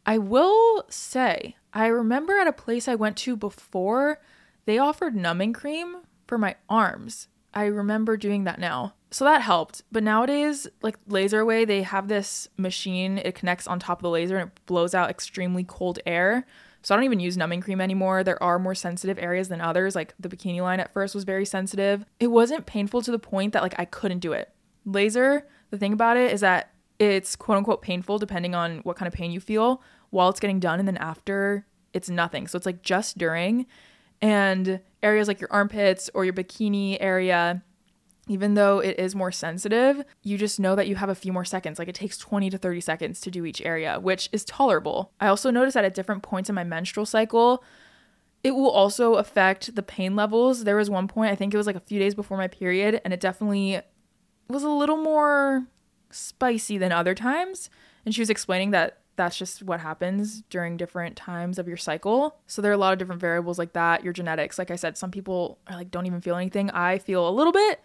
[0.05, 4.21] I will say, I remember at a place I went to before,
[4.65, 7.29] they offered numbing cream for my arms.
[7.53, 8.95] I remember doing that now.
[9.11, 9.83] So that helped.
[9.91, 14.37] But nowadays, like LaserAway, they have this machine, it connects on top of the laser
[14.37, 16.47] and it blows out extremely cold air.
[16.83, 18.23] So I don't even use numbing cream anymore.
[18.23, 19.95] There are more sensitive areas than others.
[19.97, 22.05] Like the bikini line at first was very sensitive.
[22.21, 24.53] It wasn't painful to the point that like I couldn't do it.
[24.85, 29.07] Laser the thing about it is that it's quote unquote painful depending on what kind
[29.07, 32.47] of pain you feel while it's getting done and then after it's nothing.
[32.47, 33.67] So it's like just during
[34.23, 37.63] and areas like your armpits or your bikini area
[38.29, 41.45] even though it is more sensitive, you just know that you have a few more
[41.45, 41.79] seconds.
[41.79, 45.13] Like it takes 20 to 30 seconds to do each area, which is tolerable.
[45.21, 47.63] I also noticed that at different points in my menstrual cycle,
[48.43, 50.65] it will also affect the pain levels.
[50.65, 53.01] There was one point, I think it was like a few days before my period,
[53.05, 53.81] and it definitely
[54.49, 55.67] was a little more
[56.11, 57.71] spicy than other times.
[58.05, 62.37] And she was explaining that that's just what happens during different times of your cycle.
[62.47, 64.05] So there are a lot of different variables like that.
[64.05, 66.71] Your genetics, like I said, some people are like don't even feel anything.
[66.71, 67.81] I feel a little bit,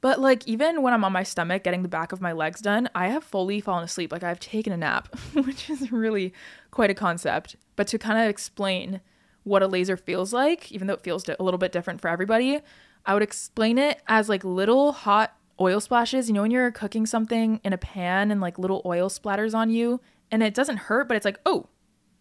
[0.00, 2.90] but like even when I'm on my stomach getting the back of my legs done,
[2.94, 4.12] I have fully fallen asleep.
[4.12, 6.34] Like I've taken a nap, which is really
[6.70, 7.56] quite a concept.
[7.76, 9.00] But to kind of explain
[9.44, 12.60] what a laser feels like, even though it feels a little bit different for everybody,
[13.06, 16.28] I would explain it as like little hot oil splashes.
[16.28, 19.70] You know, when you're cooking something in a pan and like little oil splatters on
[19.70, 21.68] you and it doesn't hurt, but it's like, oh,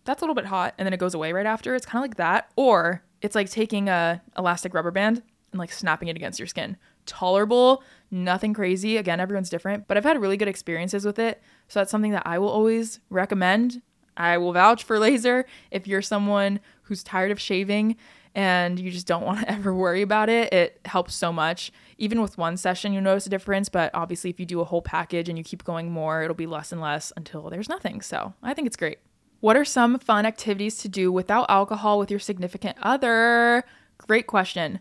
[0.06, 0.74] that's a little bit hot.
[0.78, 1.76] And then it goes away right after.
[1.76, 2.52] It's kind of like that.
[2.56, 6.78] Or it's like taking a elastic rubber band and like snapping it against your skin.
[7.08, 8.98] tolerable, nothing crazy.
[8.98, 11.42] Again, everyone's different, but I've had really good experiences with it.
[11.68, 13.82] So that's something that I will always recommend.
[14.16, 17.96] I will vouch for laser if you're someone who's tired of shaving
[18.36, 20.54] and you just don't want to ever worry about it.
[20.54, 21.72] It helps so much.
[21.98, 24.82] Even with one session, you notice a difference, but obviously, if you do a whole
[24.82, 28.02] package and you keep going more, it'll be less and less until there's nothing.
[28.02, 29.00] So I think it's great.
[29.40, 33.64] What are some fun activities to do without alcohol with your significant other?
[33.98, 34.80] Great question.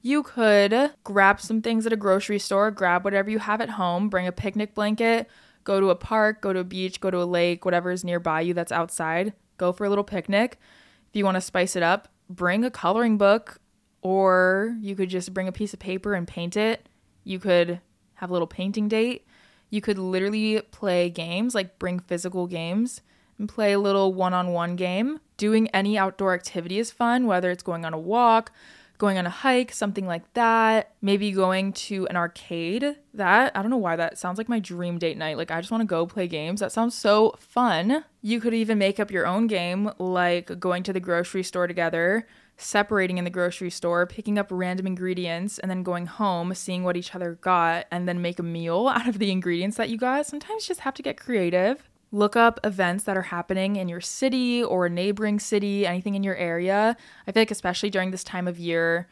[0.00, 4.08] You could grab some things at a grocery store, grab whatever you have at home,
[4.08, 5.28] bring a picnic blanket,
[5.64, 8.40] go to a park, go to a beach, go to a lake, whatever is nearby
[8.40, 9.32] you that's outside.
[9.58, 10.60] Go for a little picnic.
[11.08, 13.60] If you want to spice it up, bring a coloring book,
[14.02, 16.88] or you could just bring a piece of paper and paint it.
[17.24, 17.80] You could
[18.14, 19.26] have a little painting date.
[19.70, 23.00] You could literally play games, like bring physical games
[23.38, 25.20] and play a little one on one game.
[25.36, 28.52] Doing any outdoor activity is fun, whether it's going on a walk,
[28.98, 30.92] going on a hike, something like that.
[31.02, 32.96] Maybe going to an arcade.
[33.14, 35.36] That, I don't know why that sounds like my dream date night.
[35.36, 36.60] Like, I just want to go play games.
[36.60, 38.04] That sounds so fun.
[38.22, 42.26] You could even make up your own game, like going to the grocery store together,
[42.56, 46.96] separating in the grocery store, picking up random ingredients, and then going home, seeing what
[46.96, 50.26] each other got, and then make a meal out of the ingredients that you got.
[50.26, 54.00] Sometimes you just have to get creative look up events that are happening in your
[54.00, 56.96] city or a neighboring city, anything in your area.
[57.26, 59.08] I feel like, especially during this time of year,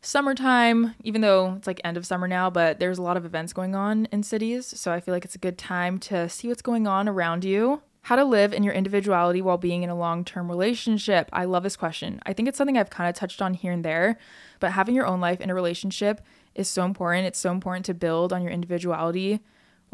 [0.00, 3.52] summertime, even though it's like end of summer now, but there's a lot of events
[3.52, 4.66] going on in cities.
[4.66, 7.82] So I feel like it's a good time to see what's going on around you.
[8.02, 11.28] How to live in your individuality while being in a long term relationship.
[11.32, 12.20] I love this question.
[12.24, 14.16] I think it's something I've kind of touched on here and there,
[14.60, 16.20] but having your own life in a relationship
[16.54, 17.26] is so important.
[17.26, 19.40] It's so important to build on your individuality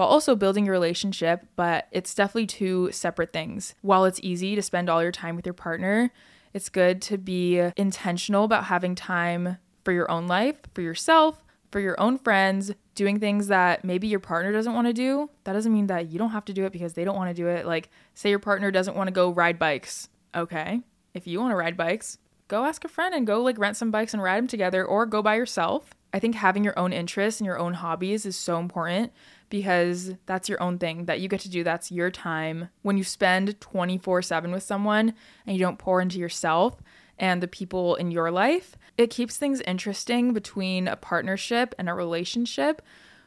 [0.03, 3.77] while also building your relationship, but it's definitely two separate things.
[3.83, 6.11] While it's easy to spend all your time with your partner,
[6.53, 11.79] it's good to be intentional about having time for your own life, for yourself, for
[11.79, 15.31] your own friends, doing things that maybe your partner doesn't want to do.
[15.45, 17.41] That doesn't mean that you don't have to do it because they don't want to
[17.41, 17.65] do it.
[17.65, 20.09] Like, say your partner doesn't want to go ride bikes.
[20.35, 20.81] Okay.
[21.15, 23.93] If you want to ride bikes, go ask a friend and go like rent some
[23.93, 25.95] bikes and ride them together or go by yourself.
[26.13, 29.13] I think having your own interests and your own hobbies is so important
[29.53, 31.63] because that's your own thing that you get to do.
[31.63, 32.71] That's your time.
[32.81, 35.13] When you spend 24 7 with someone
[35.47, 36.81] and you don't pour into yourself
[37.19, 41.95] and the people in your life, it keeps things interesting between a partnership and a
[41.95, 42.81] relationship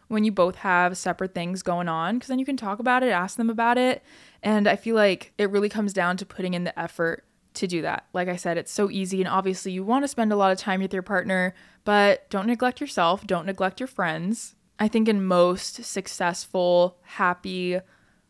[0.08, 3.10] when you both have separate things going on because then you can talk about it,
[3.10, 4.02] ask them about it.
[4.42, 7.84] And I feel like it really comes down to putting in the effort to do
[7.84, 8.08] that.
[8.14, 9.22] Like I said, it's so easy.
[9.22, 12.48] And obviously, you want to spend a lot of time with your partner, but don't
[12.48, 14.56] neglect yourself, don't neglect your friends.
[14.80, 17.80] I think in most successful, happy,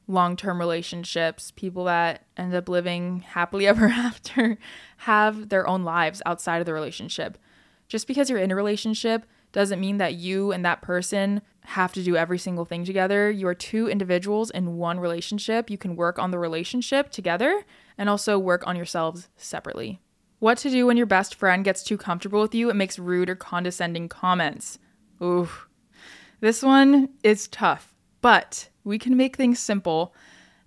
[0.08, 4.58] long term relationships, people that end up living happily ever after
[4.97, 7.38] have their own lives outside of the relationship.
[7.88, 12.03] Just because you're in a relationship doesn't mean that you and that person have to
[12.03, 13.31] do every single thing together.
[13.31, 15.69] You are two individuals in one relationship.
[15.69, 17.63] You can work on the relationship together
[17.97, 20.01] and also work on yourselves separately.
[20.39, 23.29] What to do when your best friend gets too comfortable with you and makes rude
[23.29, 24.77] or condescending comments.
[25.21, 25.49] Ooh,
[26.45, 30.13] this one is tough, but we can make things simple.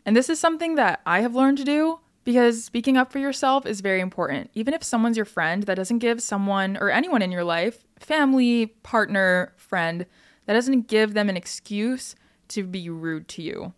[0.04, 3.64] And this is something that I have learned to do because speaking up for yourself
[3.64, 4.50] is very important.
[4.54, 8.66] Even if someone's your friend, that doesn't give someone or anyone in your life, family,
[8.82, 10.04] partner, friend,
[10.46, 12.16] that doesn't give them an excuse
[12.48, 13.72] to be rude to you.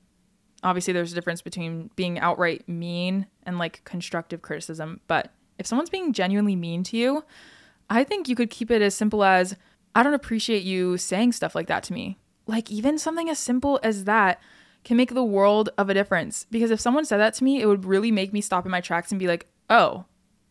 [0.63, 5.91] Obviously, there's a difference between being outright mean and like constructive criticism, but if someone's
[5.91, 7.25] being genuinely mean to you,
[7.91, 9.55] I think you could keep it as simple as
[9.94, 12.18] I don't appreciate you saying stuff like that to me.
[12.46, 14.40] Like, even something as simple as that
[14.85, 16.46] can make the world of a difference.
[16.50, 18.81] Because if someone said that to me, it would really make me stop in my
[18.81, 20.05] tracks and be like, oh,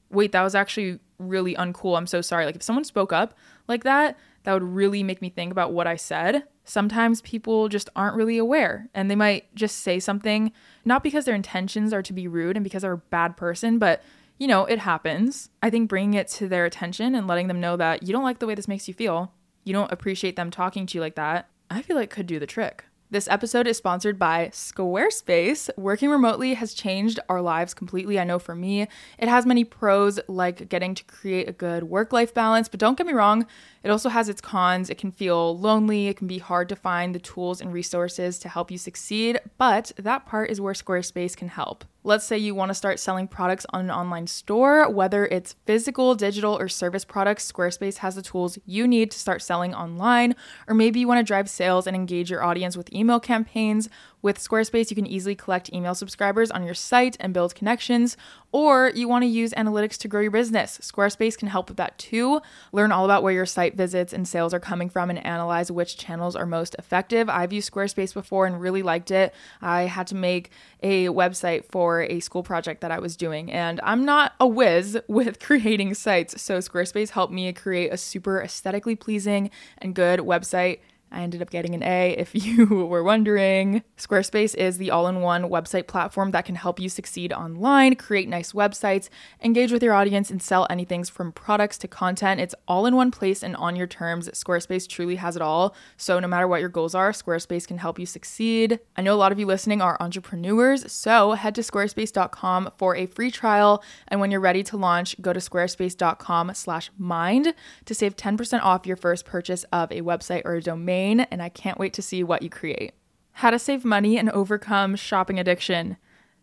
[0.09, 1.97] wait, that was actually really uncool.
[1.97, 2.45] I'm so sorry.
[2.45, 5.87] Like, if someone spoke up like that, that would really make me think about what
[5.87, 6.43] I said.
[6.63, 10.51] Sometimes people just aren't really aware and they might just say something,
[10.85, 14.01] not because their intentions are to be rude and because they're a bad person, but
[14.39, 15.49] you know, it happens.
[15.61, 18.39] I think bringing it to their attention and letting them know that you don't like
[18.39, 19.33] the way this makes you feel,
[19.65, 22.47] you don't appreciate them talking to you like that, I feel like could do the
[22.47, 22.85] trick.
[23.11, 25.69] This episode is sponsored by Squarespace.
[25.75, 28.19] Working remotely has changed our lives completely.
[28.19, 32.13] I know for me, it has many pros like getting to create a good work
[32.13, 33.47] life balance, but don't get me wrong,
[33.83, 34.89] it also has its cons.
[34.89, 38.49] It can feel lonely, it can be hard to find the tools and resources to
[38.49, 41.85] help you succeed, but that part is where Squarespace can help.
[42.03, 46.15] Let's say you want to start selling products on an online store, whether it's physical,
[46.15, 50.33] digital, or service products, Squarespace has the tools you need to start selling online.
[50.67, 53.89] Or maybe you want to drive sales and engage your audience with email campaigns.
[54.21, 58.17] With Squarespace, you can easily collect email subscribers on your site and build connections,
[58.51, 60.77] or you want to use analytics to grow your business.
[60.81, 62.41] Squarespace can help with that too.
[62.73, 65.97] Learn all about where your site visits and sales are coming from and analyze which
[65.97, 67.29] channels are most effective.
[67.29, 69.33] I've used Squarespace before and really liked it.
[69.61, 70.51] I had to make
[70.83, 74.97] a website for a school project that I was doing, and I'm not a whiz
[75.07, 80.79] with creating sites, so Squarespace helped me create a super aesthetically pleasing and good website
[81.11, 83.83] I ended up getting an A if you were wondering.
[83.97, 88.29] Squarespace is the all in one website platform that can help you succeed online, create
[88.29, 89.09] nice websites,
[89.43, 92.41] engage with your audience, and sell anything from products to content.
[92.41, 94.29] It's all in one place and on your terms.
[94.29, 95.75] Squarespace truly has it all.
[95.97, 98.79] So, no matter what your goals are, Squarespace can help you succeed.
[98.97, 103.05] I know a lot of you listening are entrepreneurs, so head to squarespace.com for a
[103.05, 103.83] free trial.
[104.09, 107.53] And when you're ready to launch, go to squarespace.com slash mind
[107.85, 110.98] to save 10% off your first purchase of a website or a domain
[111.31, 112.93] and I can't wait to see what you create.
[113.33, 115.97] How to save money and overcome shopping addiction.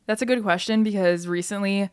[0.06, 1.90] That's a good question because recently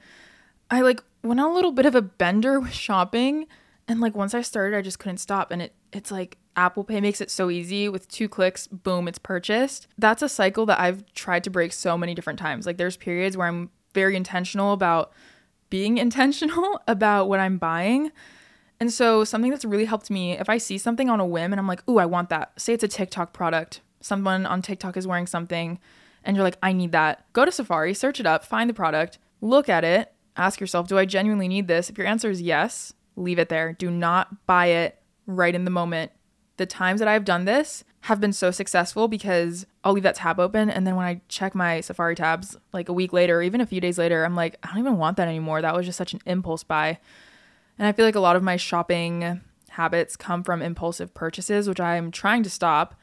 [0.69, 3.47] I like went on a little bit of a bender with shopping
[3.87, 7.01] and like once I started I just couldn't stop and it it's like Apple Pay
[7.01, 9.87] makes it so easy with two clicks boom it's purchased.
[9.97, 12.65] That's a cycle that I've tried to break so many different times.
[12.65, 15.11] Like there's periods where I'm very intentional about
[15.69, 18.11] being intentional about what I'm buying
[18.83, 21.59] and so, something that's really helped me if I see something on a whim and
[21.61, 22.51] I'm like, ooh, I want that.
[22.59, 25.79] Say it's a TikTok product, someone on TikTok is wearing something,
[26.25, 27.25] and you're like, I need that.
[27.31, 30.97] Go to Safari, search it up, find the product, look at it, ask yourself, do
[30.97, 31.89] I genuinely need this?
[31.89, 33.71] If your answer is yes, leave it there.
[33.71, 36.11] Do not buy it right in the moment.
[36.57, 40.41] The times that I've done this have been so successful because I'll leave that tab
[40.41, 43.61] open and then when I check my Safari tabs like a week later or even
[43.61, 45.61] a few days later, I'm like, I don't even want that anymore.
[45.61, 46.99] That was just such an impulse buy.
[47.77, 51.79] And I feel like a lot of my shopping habits come from impulsive purchases, which
[51.79, 52.95] I'm trying to stop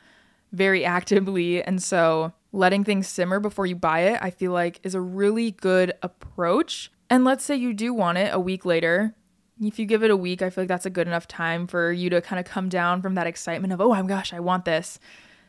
[0.52, 1.62] very actively.
[1.62, 5.52] And so letting things simmer before you buy it, I feel like is a really
[5.52, 6.90] good approach.
[7.08, 9.14] And let's say you do want it a week later.
[9.60, 11.92] If you give it a week, I feel like that's a good enough time for
[11.92, 14.64] you to kind of come down from that excitement of, oh my gosh, I want
[14.64, 14.98] this.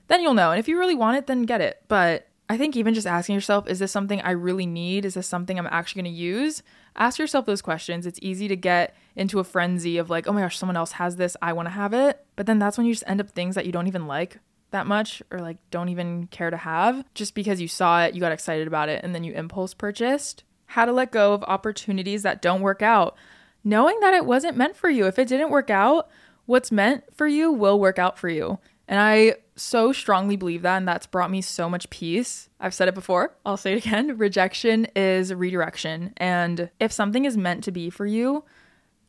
[0.08, 0.52] Then you'll know.
[0.52, 1.84] And if you really want it, then get it.
[1.88, 5.06] But I think even just asking yourself, is this something I really need?
[5.06, 6.64] Is this something I'm actually going to use?
[6.96, 8.06] Ask yourself those questions.
[8.06, 11.16] It's easy to get into a frenzy of like, oh my gosh, someone else has
[11.16, 11.38] this.
[11.42, 12.26] I want to have it.
[12.36, 14.40] But then that's when you just end up things that you don't even like
[14.72, 18.20] that much or like don't even care to have just because you saw it, you
[18.22, 20.44] got excited about it, and then you impulse purchased.
[20.68, 23.18] How to let go of opportunities that don't work out.
[23.64, 25.06] Knowing that it wasn't meant for you.
[25.06, 26.10] If it didn't work out,
[26.46, 28.60] what's meant for you will work out for you.
[28.88, 32.50] And I so strongly believe that, and that's brought me so much peace.
[32.60, 34.18] I've said it before, I'll say it again.
[34.18, 36.14] Rejection is redirection.
[36.18, 38.44] And if something is meant to be for you,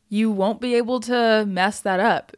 [0.09, 2.35] you won't be able to mess that up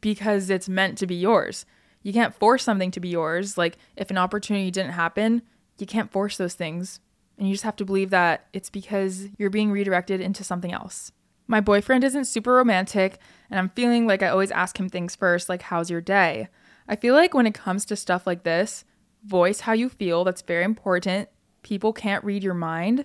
[0.00, 1.66] because it's meant to be yours.
[2.02, 3.58] You can't force something to be yours.
[3.58, 5.42] Like if an opportunity didn't happen,
[5.78, 7.00] you can't force those things.
[7.36, 11.12] And you just have to believe that it's because you're being redirected into something else.
[11.46, 13.18] My boyfriend isn't super romantic,
[13.50, 16.48] and I'm feeling like I always ask him things first, like, How's your day?
[16.88, 18.84] I feel like when it comes to stuff like this,
[19.24, 20.24] voice how you feel.
[20.24, 21.28] That's very important.
[21.62, 23.04] People can't read your mind.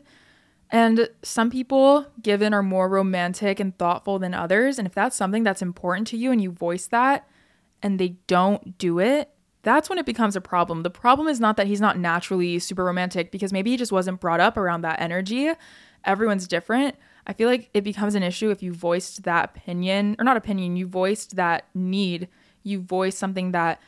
[0.72, 4.80] And some people, given, are more romantic and thoughtful than others.
[4.80, 7.28] And if that's something that's important to you and you voice that
[7.82, 9.30] and they don't do it,
[9.62, 10.84] that's when it becomes a problem.
[10.84, 14.20] The problem is not that he's not naturally super romantic because maybe he just wasn't
[14.20, 15.52] brought up around that energy.
[16.04, 16.96] Everyone's different.
[17.28, 20.76] I feel like it becomes an issue if you voiced that opinion, or not opinion,
[20.76, 22.28] you voiced that need
[22.64, 23.80] you voice something that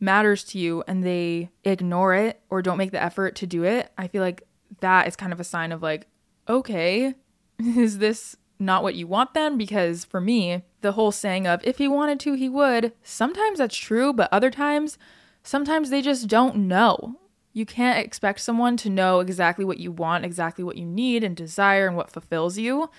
[0.00, 3.90] matters to you and they ignore it or don't make the effort to do it,
[3.96, 4.42] I feel like
[4.80, 6.08] that is kind of a sign of like,
[6.48, 7.14] okay,
[7.58, 9.56] is this not what you want then?
[9.56, 13.76] Because for me, the whole saying of if he wanted to, he would, sometimes that's
[13.76, 14.98] true, but other times,
[15.42, 17.18] sometimes they just don't know.
[17.52, 21.36] You can't expect someone to know exactly what you want, exactly what you need and
[21.36, 22.90] desire, and what fulfills you.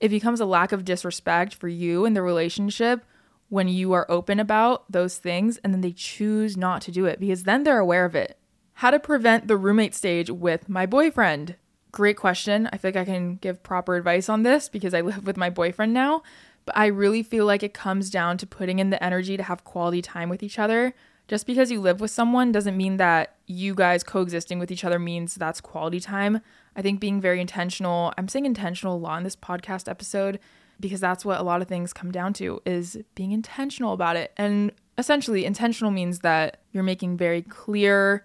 [0.00, 3.04] It becomes a lack of disrespect for you and the relationship
[3.48, 7.20] when you are open about those things and then they choose not to do it
[7.20, 8.38] because then they're aware of it.
[8.74, 11.56] How to prevent the roommate stage with my boyfriend?
[11.92, 12.68] Great question.
[12.72, 15.50] I feel like I can give proper advice on this because I live with my
[15.50, 16.22] boyfriend now,
[16.64, 19.64] but I really feel like it comes down to putting in the energy to have
[19.64, 20.94] quality time with each other.
[21.28, 24.98] Just because you live with someone doesn't mean that you guys coexisting with each other
[24.98, 26.40] means that's quality time.
[26.76, 30.38] I think being very intentional, I'm saying intentional a lot in this podcast episode
[30.80, 34.32] because that's what a lot of things come down to is being intentional about it.
[34.36, 38.24] And essentially intentional means that you're making very clear,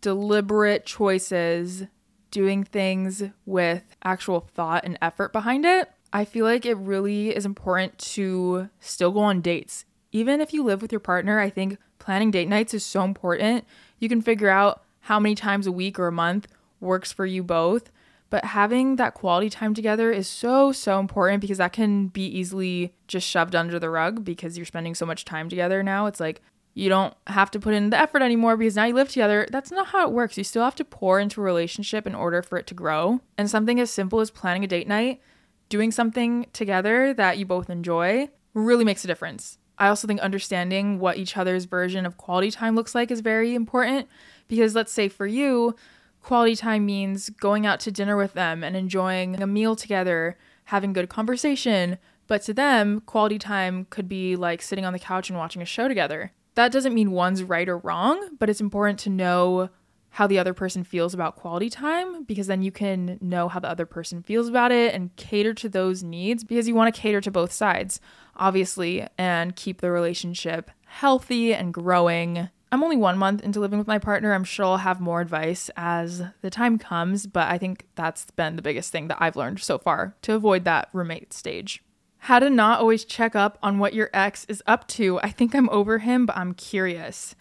[0.00, 1.84] deliberate choices,
[2.30, 5.90] doing things with actual thought and effort behind it.
[6.12, 9.84] I feel like it really is important to still go on dates.
[10.12, 13.64] Even if you live with your partner, I think planning date nights is so important.
[13.98, 16.48] You can figure out how many times a week or a month
[16.80, 17.92] works for you both.
[18.30, 22.94] But having that quality time together is so, so important because that can be easily
[23.08, 26.06] just shoved under the rug because you're spending so much time together now.
[26.06, 26.40] It's like
[26.74, 29.48] you don't have to put in the effort anymore because now you live together.
[29.50, 30.38] That's not how it works.
[30.38, 33.20] You still have to pour into a relationship in order for it to grow.
[33.36, 35.20] And something as simple as planning a date night,
[35.68, 39.58] doing something together that you both enjoy, really makes a difference.
[39.78, 43.54] I also think understanding what each other's version of quality time looks like is very
[43.54, 44.08] important
[44.46, 45.74] because let's say for you,
[46.22, 50.92] quality time means going out to dinner with them and enjoying a meal together, having
[50.92, 51.98] good conversation.
[52.26, 55.66] But to them, quality time could be like sitting on the couch and watching a
[55.66, 56.32] show together.
[56.54, 59.70] That doesn't mean one's right or wrong, but it's important to know
[60.10, 63.68] how the other person feels about quality time because then you can know how the
[63.68, 67.20] other person feels about it and cater to those needs because you want to cater
[67.20, 68.00] to both sides,
[68.36, 73.88] obviously, and keep the relationship healthy and growing I'm only one month into living with
[73.88, 74.32] my partner.
[74.32, 78.54] I'm sure I'll have more advice as the time comes, but I think that's been
[78.56, 81.82] the biggest thing that I've learned so far to avoid that roommate stage.
[82.18, 85.18] How to not always check up on what your ex is up to.
[85.20, 87.34] I think I'm over him, but I'm curious.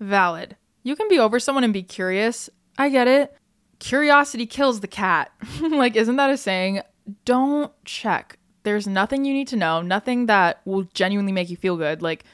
[0.00, 0.56] Valid.
[0.82, 2.50] You can be over someone and be curious.
[2.76, 3.36] I get it.
[3.78, 5.30] Curiosity kills the cat.
[5.60, 6.80] like, isn't that a saying?
[7.24, 8.38] Don't check.
[8.64, 12.00] There's nothing you need to know, nothing that will genuinely make you feel good.
[12.00, 12.24] Like,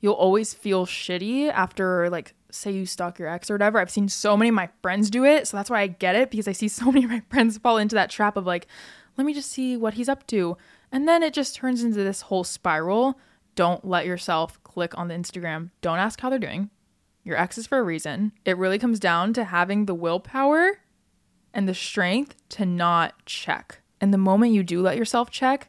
[0.00, 3.78] you'll always feel shitty after like say you stalk your ex or whatever.
[3.78, 6.30] I've seen so many of my friends do it, so that's why I get it
[6.30, 8.66] because I see so many of my friends fall into that trap of like,
[9.16, 10.56] let me just see what he's up to.
[10.90, 13.18] And then it just turns into this whole spiral.
[13.54, 15.70] Don't let yourself click on the Instagram.
[15.80, 16.70] Don't ask how they're doing.
[17.24, 18.32] Your ex is for a reason.
[18.44, 20.80] It really comes down to having the willpower
[21.52, 23.80] and the strength to not check.
[24.00, 25.68] And the moment you do let yourself check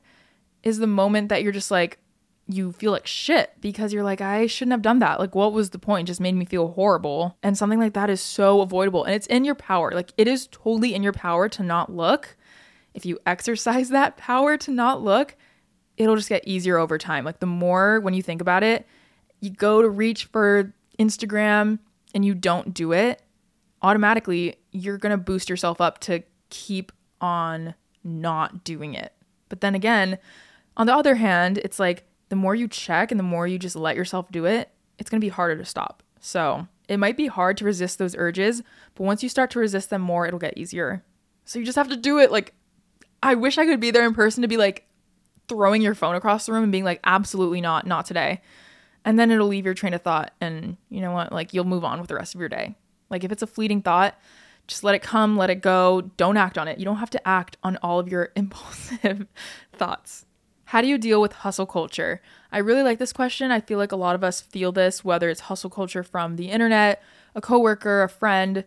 [0.63, 1.99] is the moment that you're just like,
[2.51, 5.19] you feel like shit because you're like, I shouldn't have done that.
[5.19, 6.07] Like, what was the point?
[6.07, 7.37] It just made me feel horrible.
[7.43, 9.03] And something like that is so avoidable.
[9.03, 9.91] And it's in your power.
[9.91, 12.35] Like, it is totally in your power to not look.
[12.95, 15.35] If you exercise that power to not look,
[15.95, 17.23] it'll just get easier over time.
[17.23, 18.87] Like, the more when you think about it,
[19.41, 21.77] you go to reach for Instagram
[22.15, 23.21] and you don't do it,
[23.83, 26.91] automatically you're going to boost yourself up to keep
[27.21, 29.13] on not doing it.
[29.49, 30.17] But then again,
[30.75, 33.75] on the other hand, it's like, the more you check and the more you just
[33.75, 36.03] let yourself do it, it's going to be harder to stop.
[36.19, 38.63] So it might be hard to resist those urges,
[38.95, 41.03] but once you start to resist them more, it'll get easier.
[41.45, 42.31] So you just have to do it.
[42.31, 42.53] Like,
[43.21, 44.87] I wish I could be there in person to be like
[45.47, 48.41] throwing your phone across the room and being like, absolutely not, not today.
[49.03, 50.33] And then it'll leave your train of thought.
[50.39, 51.31] And you know what?
[51.31, 52.75] Like, you'll move on with the rest of your day.
[53.09, 54.15] Like, if it's a fleeting thought,
[54.67, 56.01] just let it come, let it go.
[56.17, 56.77] Don't act on it.
[56.77, 59.25] You don't have to act on all of your impulsive
[59.73, 60.25] thoughts.
[60.69, 62.21] How do you deal with hustle culture?
[62.51, 63.49] I really like this question.
[63.49, 66.51] I feel like a lot of us feel this, whether it's hustle culture from the
[66.51, 67.01] internet,
[67.33, 68.65] a coworker, a friend.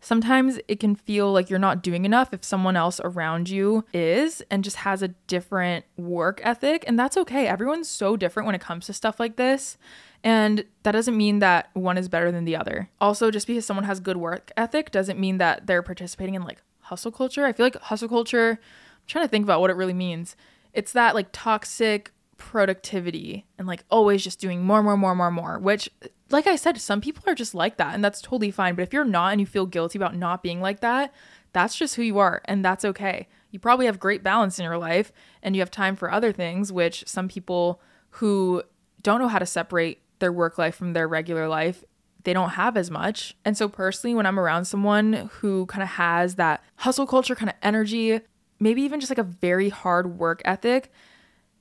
[0.00, 4.40] Sometimes it can feel like you're not doing enough if someone else around you is
[4.52, 6.84] and just has a different work ethic.
[6.86, 7.48] And that's okay.
[7.48, 9.76] Everyone's so different when it comes to stuff like this.
[10.22, 12.88] And that doesn't mean that one is better than the other.
[13.00, 16.62] Also, just because someone has good work ethic doesn't mean that they're participating in like
[16.82, 17.44] hustle culture.
[17.44, 20.36] I feel like hustle culture, I'm trying to think about what it really means
[20.72, 25.58] it's that like toxic productivity and like always just doing more, more, more, more, more,
[25.58, 25.88] which,
[26.30, 28.74] like I said, some people are just like that and that's totally fine.
[28.74, 31.12] But if you're not and you feel guilty about not being like that,
[31.52, 33.28] that's just who you are and that's okay.
[33.50, 35.12] You probably have great balance in your life
[35.42, 37.80] and you have time for other things, which some people
[38.16, 38.62] who
[39.02, 41.84] don't know how to separate their work life from their regular life
[42.24, 43.36] they don't have as much.
[43.44, 47.50] And so, personally, when I'm around someone who kind of has that hustle culture kind
[47.50, 48.20] of energy,
[48.62, 50.92] maybe even just like a very hard work ethic,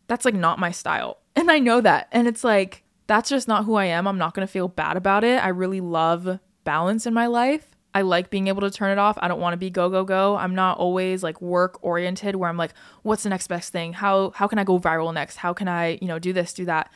[0.08, 1.18] that's like not my style.
[1.34, 2.10] And I know that.
[2.12, 4.06] And it's like, that's just not who I am.
[4.06, 5.42] I'm not going to feel bad about it.
[5.42, 7.72] I really love balance in my life.
[7.94, 9.18] I like being able to turn it off.
[9.22, 10.36] I don't want to be go go go.
[10.36, 12.74] I'm not always like work oriented where I'm like
[13.04, 13.94] what's the next best thing?
[13.94, 15.38] How how can I go viral next?
[15.38, 16.92] How can I, you know, do this, do that?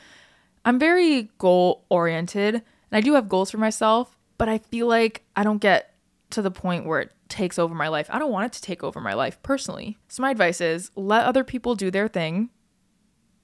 [0.63, 5.23] I'm very goal oriented and I do have goals for myself, but I feel like
[5.35, 5.93] I don't get
[6.31, 8.07] to the point where it takes over my life.
[8.11, 9.97] I don't want it to take over my life personally.
[10.07, 12.49] So, my advice is let other people do their thing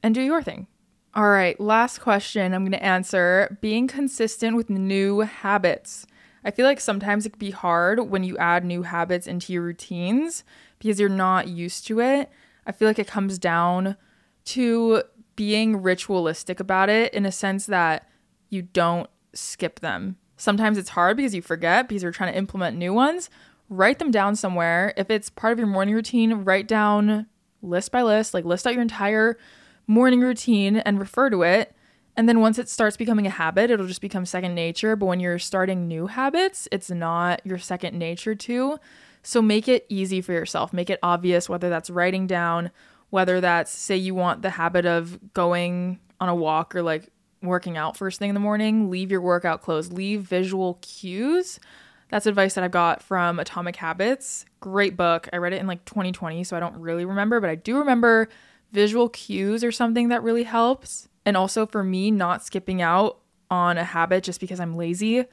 [0.03, 0.67] and do your thing.
[1.13, 6.05] All right, last question I'm going to answer being consistent with new habits.
[6.43, 9.61] I feel like sometimes it can be hard when you add new habits into your
[9.61, 10.43] routines
[10.79, 12.29] because you're not used to it.
[12.65, 13.97] I feel like it comes down
[14.45, 15.03] to
[15.36, 18.07] being ritualistic about it in a sense that
[18.49, 20.17] you don't skip them.
[20.38, 23.29] Sometimes it's hard because you forget because you're trying to implement new ones.
[23.72, 24.93] Write them down somewhere.
[24.97, 27.26] If it's part of your morning routine, write down
[27.63, 29.38] list by list, like list out your entire
[29.88, 31.74] morning routine and refer to it
[32.17, 34.95] And then once it starts becoming a habit, it'll just become second nature.
[34.95, 38.80] But when you're starting new habits, it's not your second nature to.
[39.24, 40.74] So make it easy for yourself.
[40.74, 42.72] Make it obvious, whether that's writing down,
[43.11, 47.09] whether that's, say, you want the habit of going on a walk or like
[47.41, 51.59] working out first thing in the morning, leave your workout clothes, leave visual cues.
[52.12, 54.45] That's advice that I got from Atomic Habits.
[54.59, 55.30] Great book.
[55.32, 58.28] I read it in like 2020, so I don't really remember, but I do remember
[58.74, 61.07] visual cues or something that really helps.
[61.26, 65.24] And also for me, not skipping out on a habit just because I'm lazy.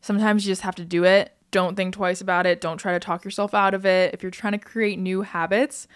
[0.00, 1.36] Sometimes you just have to do it.
[1.50, 2.60] Don't think twice about it.
[2.60, 4.14] Don't try to talk yourself out of it.
[4.14, 5.86] If you're trying to create new habits,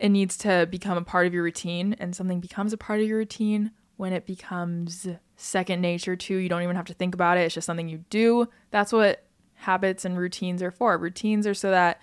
[0.00, 3.06] it needs to become a part of your routine, and something becomes a part of
[3.06, 5.06] your routine when it becomes
[5.36, 6.48] second nature to you.
[6.48, 7.42] don't even have to think about it.
[7.42, 8.48] It's just something you do.
[8.70, 9.24] That's what
[9.60, 10.96] habits and routines are for.
[10.98, 12.00] Routines are so that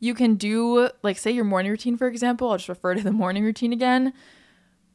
[0.00, 2.50] you can do, like, say your morning routine, for example.
[2.50, 4.12] I'll just refer to the morning routine again.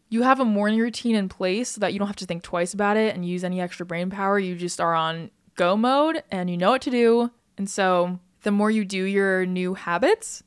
[0.09, 2.73] You have a morning routine in place so that you don't have to think twice
[2.73, 4.39] about it and use any extra brain power.
[4.39, 7.31] You just are on go mode and you know what to do.
[7.57, 10.43] And so the more you do your new habits,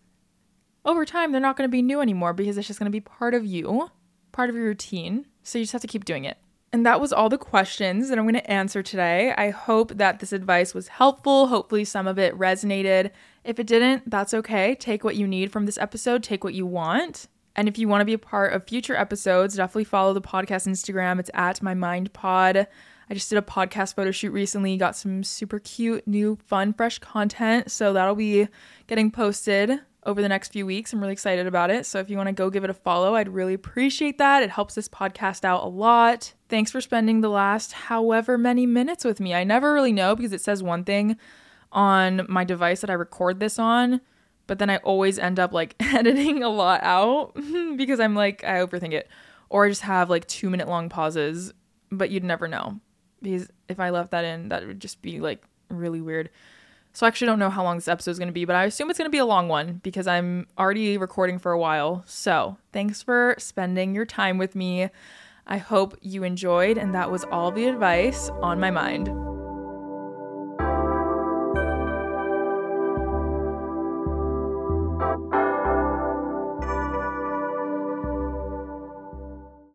[0.85, 3.01] over time, they're not going to be new anymore because it's just going to be
[3.01, 3.91] part of you,
[4.31, 5.27] part of your routine.
[5.43, 6.39] So you just have to keep doing it.
[6.77, 9.33] And that was all the questions that I'm going to answer today.
[9.35, 11.47] I hope that this advice was helpful.
[11.47, 13.13] Hopefully, some of it resonated.
[13.45, 14.75] If it didn't, that's okay.
[14.75, 17.29] Take what you need from this episode, take what you want.
[17.55, 20.69] And if you want to be a part of future episodes, definitely follow the podcast
[20.69, 21.19] Instagram.
[21.19, 22.67] It's at my mind pod.
[23.09, 26.99] I just did a podcast photo shoot recently, got some super cute, new, fun, fresh
[26.99, 27.71] content.
[27.71, 28.49] So that'll be
[28.87, 30.93] getting posted over the next few weeks.
[30.93, 31.85] I'm really excited about it.
[31.85, 34.43] So if you want to go give it a follow, I'd really appreciate that.
[34.43, 36.33] It helps this podcast out a lot.
[36.49, 39.35] Thanks for spending the last however many minutes with me.
[39.35, 41.19] I never really know because it says one thing
[41.73, 44.01] on my device that I record this on,
[44.47, 47.35] but then I always end up like editing a lot out
[47.77, 49.09] because I'm like, I overthink it.
[49.49, 51.53] Or I just have like two minute long pauses,
[51.91, 52.81] but you'd never know
[53.23, 56.31] because if I left that in, that would just be like really weird.
[56.97, 58.65] So I actually don't know how long this episode is going to be, but I
[58.65, 62.03] assume it's going to be a long one because I'm already recording for a while.
[62.07, 64.89] So thanks for spending your time with me.
[65.47, 69.36] I hope you enjoyed, and that was all the advice on my mind.